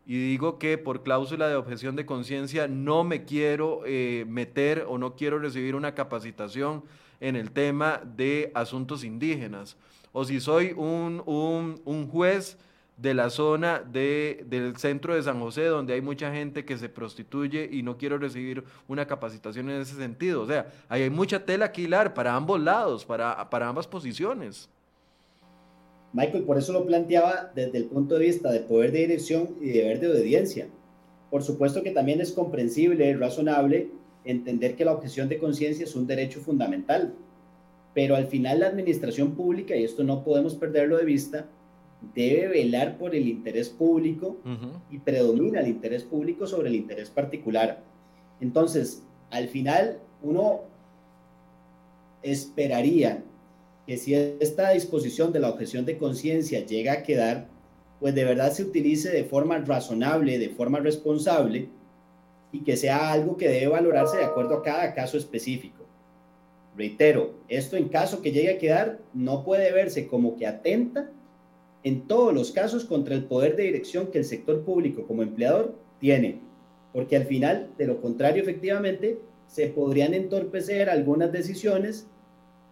[0.04, 4.98] y digo que por cláusula de objeción de conciencia no me quiero eh, meter o
[4.98, 6.82] no quiero recibir una capacitación
[7.20, 9.76] en el tema de asuntos indígenas.
[10.12, 12.58] O si soy un, un, juez
[12.96, 16.88] de la zona de, del centro de San José, donde hay mucha gente que se
[16.88, 20.42] prostituye y no quiero recibir una capacitación en ese sentido.
[20.42, 24.68] O sea, hay mucha tela que hilar para ambos lados, para, para ambas posiciones.
[26.12, 29.70] Michael por eso lo planteaba desde el punto de vista de poder de dirección y
[29.70, 30.68] deber de obediencia.
[31.30, 33.88] Por supuesto que también es comprensible razonable
[34.24, 37.14] entender que la objeción de conciencia es un derecho fundamental,
[37.94, 41.46] pero al final la administración pública, y esto no podemos perderlo de vista,
[42.14, 44.36] debe velar por el interés público
[44.90, 47.80] y predomina el interés público sobre el interés particular.
[48.40, 50.62] Entonces, al final uno
[52.22, 53.22] esperaría
[53.86, 57.48] que si esta disposición de la objeción de conciencia llega a quedar,
[58.00, 61.68] pues de verdad se utilice de forma razonable, de forma responsable
[62.52, 65.84] y que sea algo que debe valorarse de acuerdo a cada caso específico.
[66.76, 71.10] Reitero, esto en caso que llegue a quedar no puede verse como que atenta
[71.84, 75.76] en todos los casos contra el poder de dirección que el sector público como empleador
[75.98, 76.40] tiene,
[76.92, 82.06] porque al final, de lo contrario, efectivamente, se podrían entorpecer algunas decisiones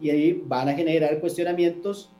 [0.00, 2.10] y ahí van a generar cuestionamientos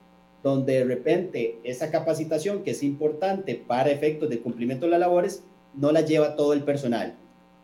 [0.43, 5.45] donde de repente esa capacitación que es importante para efectos de cumplimiento de las labores
[5.75, 7.15] no la lleva todo el personal.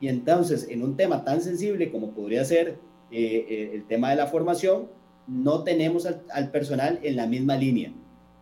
[0.01, 2.79] Y entonces en un tema tan sensible como podría ser
[3.11, 4.89] eh, eh, el tema de la formación,
[5.27, 7.93] no tenemos al, personal en la misma línea.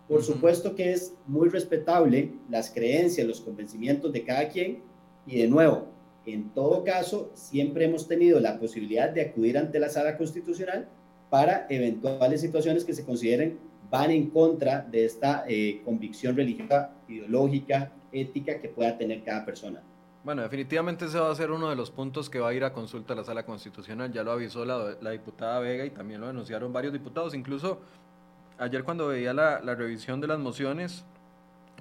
[0.09, 4.83] Por supuesto que es muy respetable las creencias, los convencimientos de cada quien
[5.27, 5.87] y de nuevo,
[6.27, 10.89] en todo caso, siempre hemos tenido la posibilidad de acudir ante la sala constitucional
[11.35, 13.59] para eventuales situaciones que se consideren
[13.91, 19.83] van en contra de esta eh, convicción religiosa, ideológica, ética que pueda tener cada persona.
[20.23, 22.73] Bueno, definitivamente ese va a ser uno de los puntos que va a ir a
[22.73, 24.13] consulta a la sala constitucional.
[24.13, 27.35] Ya lo avisó la, diputada Vega y también lo denunciaron varios diputados.
[27.35, 27.81] Incluso
[28.57, 31.05] ayer cuando veía la, revisión de las mociones,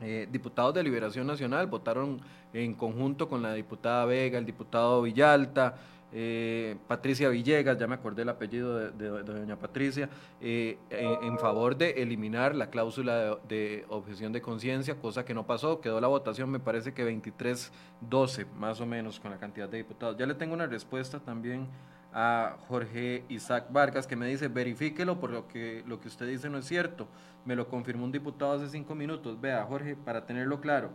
[0.02, 2.22] eh, diputados de Liberación Nacional votaron
[2.54, 5.76] en conjunto con la diputada Vega, el diputado Villalta,
[6.16, 10.10] eh, Patricia Villegas, ya me acordé el apellido de, doña Patricia,
[10.42, 15.82] eh, en, favor de eliminar la cláusula de, objeción de conciencia, cosa que no pasó,
[15.82, 20.16] quedó la votación me parece que 23-12 más o menos con la cantidad de diputados.
[20.18, 21.68] Ya le tengo una respuesta también
[22.14, 26.48] a Jorge Isaac Vargas que me dice, verifíquelo por lo que, lo que usted dice
[26.48, 27.08] no es cierto,
[27.44, 30.92] me lo confirmó un diputado hace cinco minutos, vea Jorge, para tenerlo claro.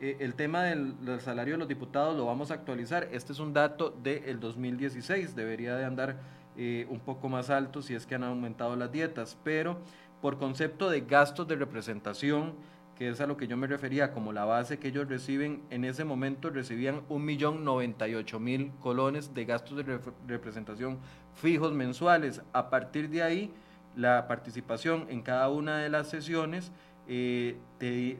[0.00, 3.08] Eh, el tema del, salario de los diputados lo vamos a actualizar.
[3.12, 6.16] Este es un dato del 2016, debería de andar
[6.56, 9.78] eh, un poco más alto si es que han aumentado las dietas, pero
[10.20, 12.54] por concepto de gastos de representación,
[12.96, 15.84] que es a lo que yo me refería como la base que ellos reciben, en
[15.84, 20.98] ese momento recibían 1.098.000 colones de gastos de representación
[21.34, 22.42] fijos mensuales.
[22.52, 23.52] A partir de ahí,
[23.96, 26.70] la participación en cada una de las sesiones
[27.10, 27.56] eh,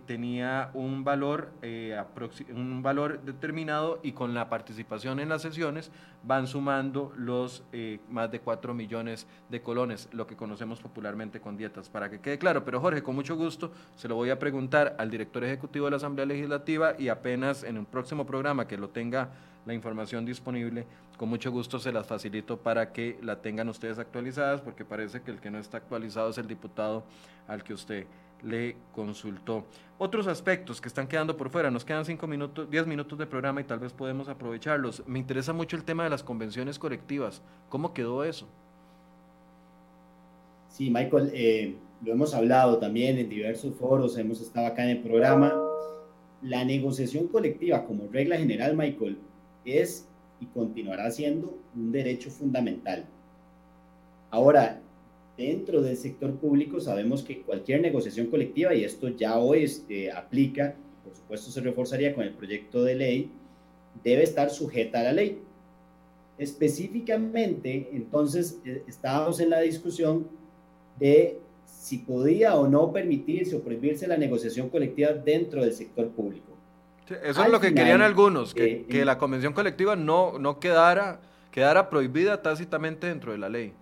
[0.07, 2.01] tenía un valor, eh,
[2.55, 5.91] un valor determinado y con la participación en las sesiones
[6.23, 11.59] van sumando los eh, más de 4 millones de colones, lo que conocemos popularmente con
[11.59, 12.65] dietas, para que quede claro.
[12.65, 15.97] Pero Jorge, con mucho gusto se lo voy a preguntar al director ejecutivo de la
[15.99, 19.31] Asamblea Legislativa y apenas en un próximo programa que lo tenga
[19.67, 20.87] la información disponible,
[21.19, 25.31] con mucho gusto se las facilito para que la tengan ustedes actualizadas, porque parece que
[25.31, 27.05] el que no está actualizado es el diputado
[27.47, 28.07] al que usted
[28.43, 29.65] le consultó.
[29.99, 33.61] Otros aspectos que están quedando por fuera, nos quedan cinco minutos, 10 minutos de programa
[33.61, 35.03] y tal vez podemos aprovecharlos.
[35.07, 37.43] Me interesa mucho el tema de las convenciones colectivas.
[37.69, 38.47] ¿Cómo quedó eso?
[40.69, 45.03] Sí, Michael, eh, lo hemos hablado también en diversos foros, hemos estado acá en el
[45.03, 45.53] programa.
[46.43, 49.19] La negociación colectiva como regla general, Michael,
[49.65, 50.07] es
[50.41, 53.05] y continuará siendo un derecho fundamental.
[54.31, 54.81] Ahora,
[55.39, 60.75] dentro del sector público sabemos que cualquier negociación colectiva, y esto ya hoy este, aplica,
[61.05, 63.31] por supuesto se reforzaría con el proyecto de ley,
[64.03, 65.41] debe estar sujeta a la ley.
[66.39, 70.29] Específicamente, entonces, eh, estábamos en la discusión
[70.99, 76.57] de si podía o no permitirse o prohibirse la negociación colectiva dentro del sector público.
[77.23, 81.21] eso es lo que querían algunos, que, que la convención colectiva no, no quedara,
[81.53, 83.73] quedara prohibida tácitamente dentro de la ley.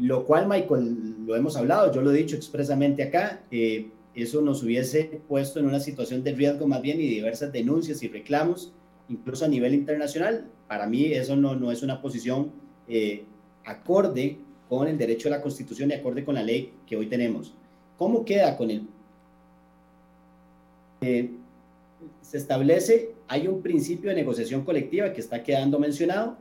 [0.00, 4.62] Lo cual, Michael, lo hemos hablado, yo lo he dicho expresamente acá, eh, eso nos
[4.62, 8.72] hubiese puesto en una situación de riesgo más bien y diversas denuncias y reclamos,
[9.10, 10.46] incluso a nivel internacional.
[10.66, 12.50] Para mí eso no, no es una posición
[12.88, 13.24] eh,
[13.66, 14.38] acorde
[14.70, 17.52] con el derecho de la Constitución y acorde con la ley que hoy tenemos.
[17.98, 18.86] ¿Cómo queda con el...
[21.02, 21.30] Eh,
[22.22, 26.38] se establece, hay un principio de negociación colectiva que está quedando mencionado,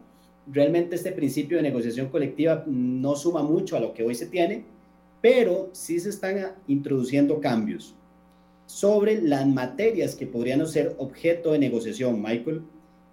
[0.52, 4.66] realmente este principio de negociación colectiva no suma mucho a lo que hoy se tiene,
[5.22, 7.96] pero sí se están introduciendo cambios
[8.66, 12.62] sobre las materias que podrían ser objeto de negociación, Michael.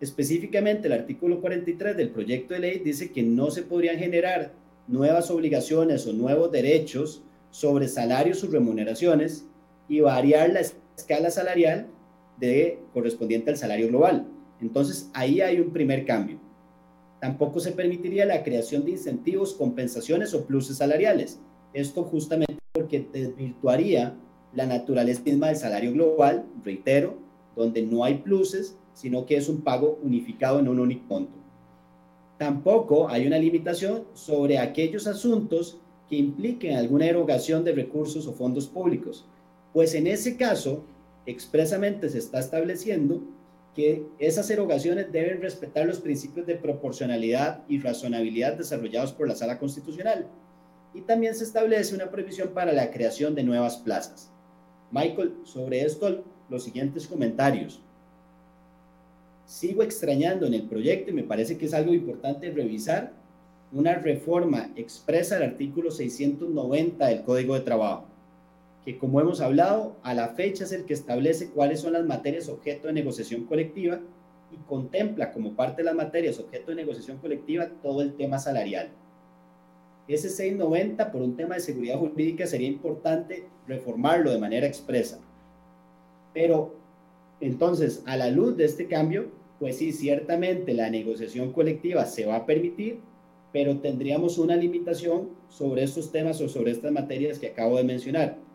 [0.00, 4.52] Específicamente el artículo 43 del proyecto de ley dice que no se podrían generar
[4.86, 9.46] nuevas obligaciones o nuevos derechos sobre salarios o remuneraciones
[9.88, 10.60] y variar la
[10.96, 11.86] escala salarial
[12.38, 14.26] de, correspondiente al salario global.
[14.60, 16.38] Entonces ahí hay un primer cambio.
[17.20, 21.40] Tampoco se permitiría la creación de incentivos, compensaciones o pluses salariales.
[21.72, 24.16] Esto justamente porque desvirtuaría
[24.52, 27.18] la naturaleza misma del salario global, reitero,
[27.54, 31.38] donde no hay pluses, sino que es un pago unificado en un único monto.
[32.38, 38.66] Tampoco hay una limitación sobre aquellos asuntos que impliquen alguna erogación de recursos o fondos
[38.66, 39.26] públicos,
[39.72, 40.84] pues en ese caso
[41.26, 43.22] expresamente se está estableciendo
[43.76, 49.58] que esas erogaciones deben respetar los principios de proporcionalidad y razonabilidad desarrollados por la Sala
[49.58, 50.26] Constitucional.
[50.94, 54.32] Y también se establece una prohibición para la creación de nuevas plazas.
[54.90, 57.82] Michael, sobre esto los siguientes comentarios.
[59.44, 63.12] Sigo extrañando en el proyecto y me parece que es algo importante revisar
[63.72, 68.15] una reforma expresa del artículo 690 del Código de Trabajo
[68.86, 72.48] que como hemos hablado, a la fecha es el que establece cuáles son las materias
[72.48, 73.98] objeto de negociación colectiva
[74.52, 78.90] y contempla como parte de las materias objeto de negociación colectiva todo el tema salarial.
[80.06, 85.18] Ese 690, por un tema de seguridad jurídica, sería importante reformarlo de manera expresa.
[86.32, 86.76] Pero
[87.40, 92.36] entonces, a la luz de este cambio, pues sí, ciertamente la negociación colectiva se va
[92.36, 93.00] a permitir,
[93.52, 98.45] pero tendríamos una limitación sobre estos temas o sobre estas materias que acabo de mencionar.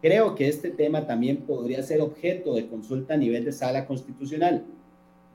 [0.00, 4.64] Creo que este tema también podría ser objeto de consulta a nivel de sala constitucional.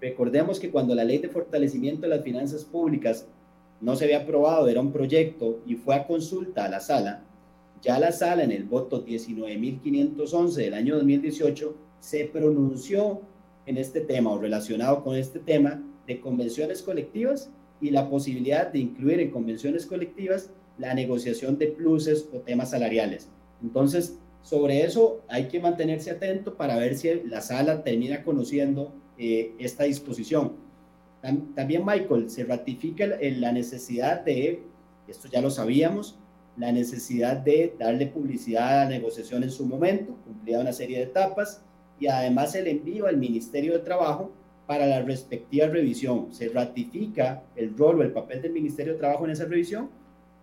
[0.01, 3.27] Recordemos que cuando la ley de fortalecimiento de las finanzas públicas
[3.79, 7.23] no se había aprobado, era un proyecto y fue a consulta a la sala,
[7.81, 13.21] ya la sala en el voto 19.511 del año 2018 se pronunció
[13.67, 17.51] en este tema o relacionado con este tema de convenciones colectivas
[17.81, 20.49] y la posibilidad de incluir en convenciones colectivas
[20.79, 23.29] la negociación de pluses o temas salariales.
[23.61, 29.55] Entonces, sobre eso hay que mantenerse atento para ver si la sala termina conociendo eh,
[29.57, 30.53] esta disposición.
[31.55, 34.61] También, Michael, se ratifica la necesidad de,
[35.07, 36.19] esto ya lo sabíamos,
[36.57, 41.05] la necesidad de darle publicidad a la negociación en su momento, cumplida una serie de
[41.05, 41.63] etapas,
[41.99, 44.31] y además el envío al Ministerio de Trabajo
[44.67, 46.31] para la respectiva revisión.
[46.31, 49.89] Se ratifica el rol o el papel del Ministerio de Trabajo en esa revisión.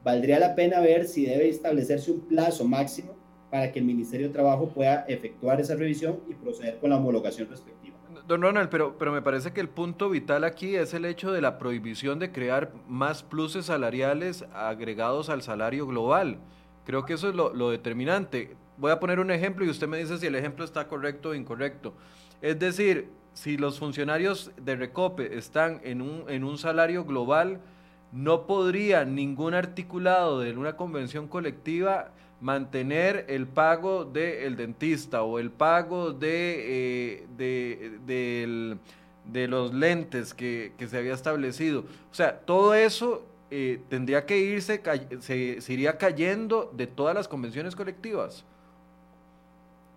[0.03, 3.21] Valdría la pena ver si debe establecerse un plazo máximo
[3.53, 7.50] para que el Ministerio de Trabajo pueda efectuar esa revisión y proceder con la homologación
[7.50, 7.94] respectiva.
[8.26, 11.42] Don Ronald, pero, pero me parece que el punto vital aquí es el hecho de
[11.42, 16.38] la prohibición de crear más pluses salariales agregados al salario global.
[16.86, 18.57] Creo que eso es lo, determinante.
[18.78, 21.34] Voy a poner un ejemplo y usted me dice si el ejemplo está correcto o
[21.34, 21.92] incorrecto.
[22.40, 27.61] Es decir, si los funcionarios de Recope están en un, en un salario global,
[28.12, 32.12] no podría ningún articulado de una convención colectiva
[32.43, 38.76] mantener el pago del dentista o el pago de, eh,
[39.24, 41.84] de, los lentes que, se había establecido.
[42.11, 44.82] O sea, todo eso eh, tendría que irse,
[45.20, 48.45] se, iría cayendo de todas las convenciones colectivas.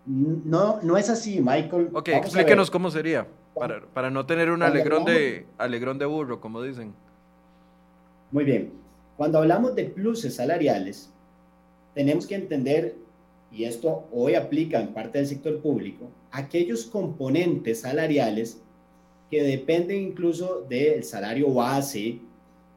[0.05, 1.89] No, no es así, Michael.
[1.93, 3.25] Ok, explíquenos cómo sería,
[3.55, 6.93] para, para no tener un alegrón de, alegrón de burro, como dicen.
[8.29, 8.71] Muy bien.
[9.17, 11.09] Cuando hablamos de pluses salariales,
[11.95, 12.95] tenemos que entender,
[13.51, 18.61] y esto hoy aplica en parte del sector público, aquellos componentes salariales
[19.31, 22.19] que dependen incluso del salario base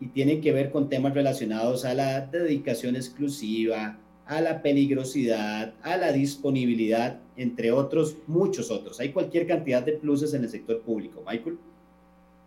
[0.00, 5.96] y tienen que ver con temas relacionados a la dedicación exclusiva, a la peligrosidad, a
[5.96, 9.00] la disponibilidad, entre otros, muchos otros.
[9.00, 11.58] Hay cualquier cantidad de pluses en el sector público, Michael.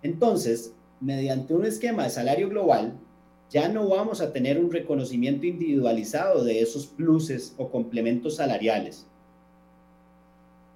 [0.03, 2.93] Entonces, mediante un esquema de salario global,
[3.51, 9.05] ya no vamos a tener un reconocimiento individualizado de esos pluses o complementos salariales.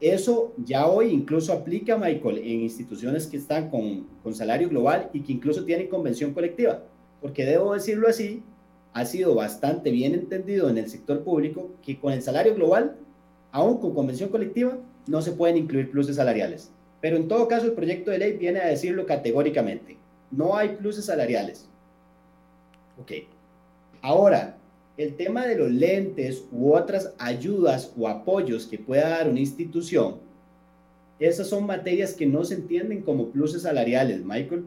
[0.02, 5.22] Eso ya hoy incluso aplica, Michael, en instituciones que están con, con salario global y
[5.22, 6.84] que incluso tienen convención colectiva,
[7.22, 8.44] porque debo decirlo así,
[8.92, 12.98] ha sido bastante bien entendido en el sector público que con el salario global,
[13.52, 16.72] aún con convención colectiva, no se pueden incluir pluses salariales.
[17.00, 19.98] Pero en todo caso, el proyecto de ley viene a decirlo categóricamente.
[20.30, 21.70] No hay pluses salariales.
[23.02, 23.12] Ok.
[24.02, 24.58] Ahora,
[24.98, 30.18] el tema de los lentes u otras ayudas o apoyos que pueda dar una institución,
[31.20, 34.66] esas son materias que no se entienden como pluses salariales, Michael.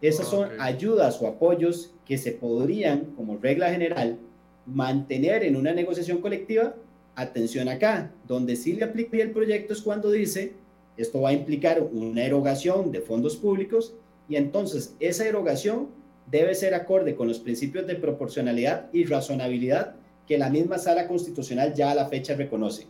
[0.00, 4.18] Esas son ayudas o apoyos que se podrían, como regla general,
[4.66, 6.74] mantener en una negociación colectiva.
[7.14, 10.54] Atención acá, donde sí le aplica el proyecto es cuando dice,
[10.96, 13.94] esto va a implicar una erogación de fondos públicos
[14.28, 15.88] y entonces esa erogación
[16.32, 21.74] debe ser acorde con los principios de proporcionalidad y razonabilidad que la misma sala constitucional
[21.74, 22.86] ya a la fecha reconoce.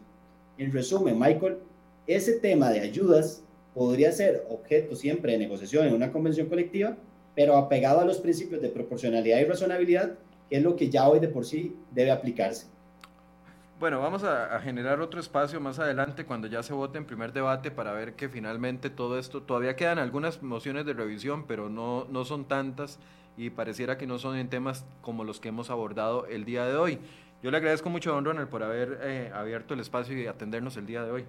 [0.59, 1.59] En resumen, Michael,
[2.07, 3.43] ese tema de ayudas
[3.75, 6.97] podría ser objeto siempre de negociación en una convención colectiva,
[7.35, 10.13] pero apegado a los principios de proporcionalidad y razonabilidad,
[10.49, 12.69] que es lo que ya hoy de por sí debe aplicarse.
[13.81, 17.73] Bueno, vamos a, generar otro espacio más adelante cuando ya se vote en primer debate
[17.73, 22.25] para ver que finalmente todo esto, todavía quedan algunas mociones de revisión, pero no, no
[22.25, 23.01] son tantas
[23.37, 26.77] y pareciera que no son en temas como los que hemos abordado el día de
[26.77, 26.99] hoy.
[27.43, 30.77] Yo le agradezco mucho a don Ronald por haber eh, abierto el espacio y atendernos
[30.77, 31.25] el día de hoy.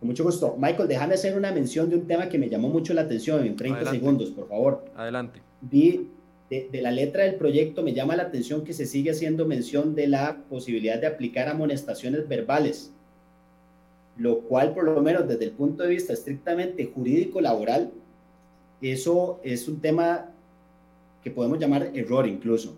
[0.00, 0.56] Con mucho gusto.
[0.58, 3.54] Michael, déjame hacer una mención de un tema que me llamó mucho la atención en
[3.54, 4.84] 30 segundos, por favor.
[4.96, 5.40] Adelante.
[5.60, 6.08] Vi
[6.50, 9.94] de, de, la letra del proyecto, me llama la atención que se sigue haciendo mención
[9.94, 12.92] de la posibilidad de aplicar amonestaciones verbales,
[14.16, 17.92] lo cual por lo menos desde el punto de vista estrictamente jurídico-laboral
[18.82, 20.30] eso es un tema
[21.22, 22.76] que podemos llamar error incluso.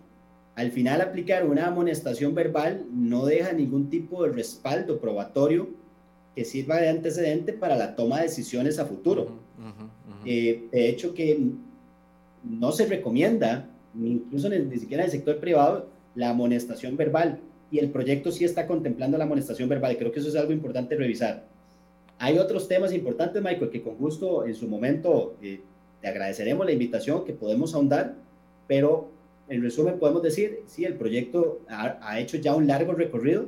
[0.54, 5.68] Al final aplicar una amonestación verbal no deja ningún tipo de respaldo probatorio
[6.34, 9.28] que sirva de antecedente para la toma de decisiones a futuro.
[10.24, 11.38] Eh, de hecho que
[12.42, 13.68] no se recomienda,
[14.00, 17.40] incluso ni siquiera en el sector privado, la amonestación verbal.
[17.70, 19.96] Y el proyecto sí está contemplando la amonestación verbal.
[19.96, 21.46] Creo que eso es algo importante revisar.
[22.18, 25.60] Hay otros temas importantes, Michael, que con gusto en su momento eh,
[26.04, 28.14] te agradeceremos la invitación que podemos ahondar,
[28.66, 29.08] pero
[29.48, 33.46] en resumen podemos decir, sí, el proyecto ha, hecho ya un largo recorrido,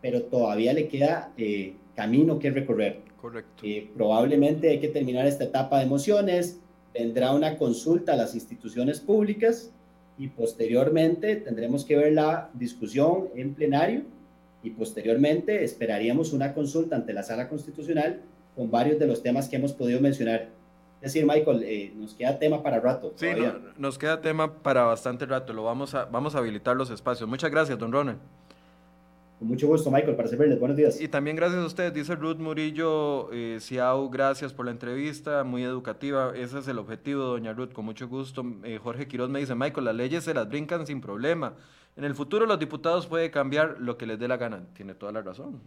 [0.00, 3.00] pero todavía le queda eh, camino que recorrer.
[3.20, 3.64] Correcto.
[3.64, 6.60] Eh, probablemente hay que terminar esta etapa de emociones,
[6.94, 9.72] vendrá una consulta a las instituciones públicas
[10.18, 14.02] y posteriormente tendremos que ver la discusión en plenario
[14.62, 18.20] y posteriormente esperaríamos una consulta ante la sala constitucional
[18.54, 20.57] con varios de los temas que hemos podido mencionar.
[21.00, 23.12] Es decir, Michael, eh, nos queda tema para rato.
[23.16, 23.28] Sí,
[23.76, 25.52] nos queda tema para bastante rato.
[25.52, 27.28] Lo vamos a, vamos a habilitar los espacios.
[27.28, 28.18] Muchas gracias, don Ronald.
[29.38, 30.58] Con mucho gusto, Michael, para servirles.
[30.58, 31.00] Buenos días.
[31.00, 35.62] Y también gracias a usted, dice Ruth Murillo eh, Ciao, gracias por la entrevista, muy
[35.62, 36.32] educativa.
[36.34, 38.44] Ese es el objetivo, doña Ruth, con mucho gusto.
[38.64, 41.54] Eh, Jorge Quiroz me dice, Michael, las leyes se las brincan sin problema.
[41.94, 44.64] En el futuro los diputados pueden cambiar lo que les dé la gana.
[44.74, 45.60] Tiene toda la razón,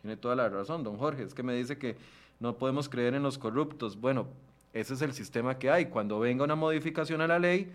[0.00, 1.24] tiene toda la razón, don Jorge.
[1.24, 1.96] Es que me dice que
[2.40, 4.00] no podemos creer en los corruptos.
[4.00, 4.28] Bueno,
[4.72, 5.86] ese es el sistema que hay.
[5.86, 7.72] Cuando venga una modificación a la ley,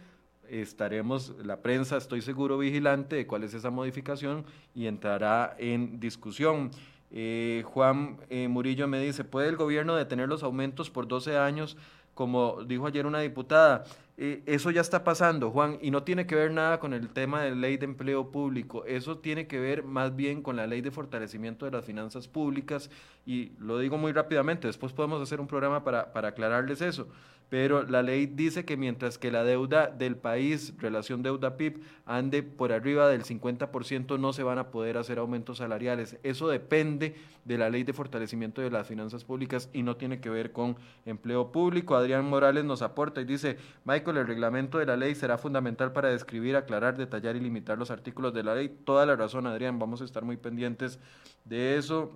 [0.50, 6.72] estaremos, la prensa estoy seguro vigilante de cuál es esa modificación y entrará en discusión.
[7.12, 11.78] Eh, Juan eh, Murillo me dice, ¿puede el gobierno detener los aumentos por 12 años?
[12.14, 13.84] Como dijo ayer una diputada,
[14.18, 17.41] eh, eso ya está pasando, Juan, y no tiene que ver nada con el tema
[17.41, 20.91] de ley de empleo público, eso tiene que ver más bien con la ley de
[20.91, 22.91] fortalecimiento de las finanzas públicas,
[23.26, 27.07] y lo digo muy rápidamente, después podemos hacer un programa para, para aclararles eso
[27.50, 32.72] pero la ley dice que mientras que la deuda del país, relación deuda-PIB, ande por
[32.72, 36.18] arriba del 50%, no se van a poder hacer aumentos salariales.
[36.24, 37.16] Eso depende
[37.46, 40.78] de la ley de fortalecimiento de las finanzas públicas y no tiene que ver con
[41.06, 41.96] empleo público.
[41.96, 46.10] Adrián Morales nos aporta y dice, Michael, el reglamento de la ley será fundamental para
[46.10, 48.70] describir, aclarar, detallar y limitar los artículos de la ley.
[48.84, 51.00] Toda la razón, Adrián, vamos a estar muy pendientes
[51.46, 52.12] de eso.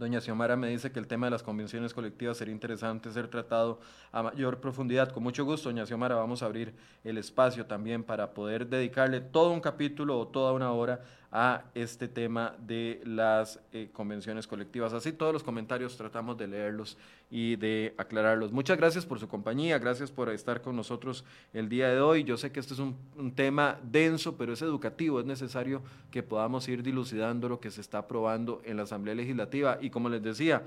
[0.00, 3.80] Doña Xiomara me dice que el tema de las convenciones colectivas sería interesante ser tratado
[4.12, 5.12] a mayor profundidad.
[5.12, 6.74] Con mucho gusto, doña Xiomara, vamos a abrir
[7.04, 12.08] el espacio también para poder dedicarle todo un capítulo o toda una hora a este
[12.08, 14.92] tema de las eh, convenciones colectivas.
[14.92, 16.98] Así todos los comentarios tratamos de leerlos
[17.30, 18.50] y de aclararlos.
[18.50, 22.24] Muchas gracias por su compañía, gracias por estar con nosotros el día de hoy.
[22.24, 26.24] Yo sé que este es un, un tema denso, pero es educativo, es necesario que
[26.24, 29.78] podamos ir dilucidando lo que se está aprobando en la Asamblea Legislativa.
[29.80, 30.64] Y como les decía,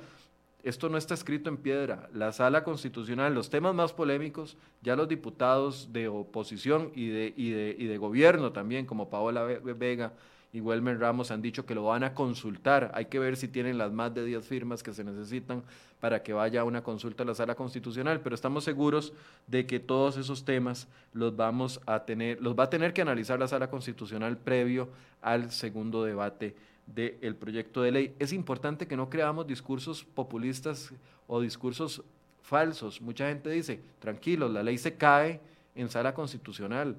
[0.63, 2.09] Esto no está escrito en piedra.
[2.13, 7.49] La sala constitucional, los temas más polémicos, ya los diputados de oposición y de, y
[7.49, 10.13] de, y de gobierno también, como Paola Vega
[10.53, 12.91] y Welmer Ramos, han dicho que lo van a consultar.
[12.93, 15.63] Hay que ver si tienen las más de 10 firmas que se necesitan
[15.99, 19.13] para que vaya a una consulta a la sala constitucional, pero estamos seguros
[19.47, 23.39] de que todos esos temas los vamos a tener, los va a tener que analizar
[23.39, 24.89] la sala constitucional previo
[25.23, 28.15] al segundo debate del proyecto de ley.
[28.19, 30.93] Es importante que no creamos discursos populistas
[31.25, 32.03] o discursos
[32.43, 33.01] falsos.
[33.01, 35.41] Mucha gente dice, tranquilos, la ley se cae
[35.73, 36.95] en sala constitucional.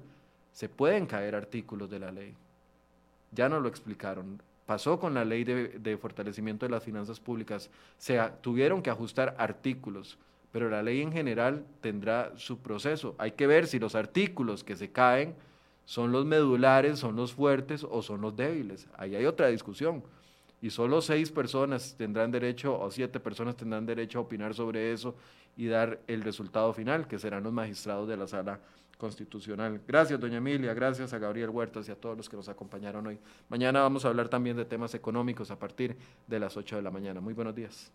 [0.51, 2.35] Se pueden caer artículos de la ley.
[3.35, 4.41] Ya nos lo explicaron.
[4.65, 7.69] Pasó con la ley de, fortalecimiento de las finanzas públicas.
[7.99, 10.17] Se tuvieron que ajustar artículos,
[10.51, 13.13] pero la ley en general tendrá su proceso.
[13.19, 15.35] Hay que ver si los artículos que se caen
[15.85, 18.87] ¿Son los medulares, son los fuertes o son los débiles?
[18.97, 20.03] Ahí hay otra discusión.
[20.61, 25.15] Y solo seis personas tendrán derecho o siete personas tendrán derecho a opinar sobre eso
[25.55, 28.59] y dar el resultado final, que serán los magistrados de la sala
[28.97, 29.81] constitucional.
[29.87, 33.19] Gracias, doña Emilia, gracias a Gabriel Huertas y a todos los que nos acompañaron hoy.
[33.49, 36.91] Mañana vamos a hablar también de temas económicos a partir de las 8 de la
[36.91, 37.21] mañana.
[37.21, 37.91] Muy buenos días.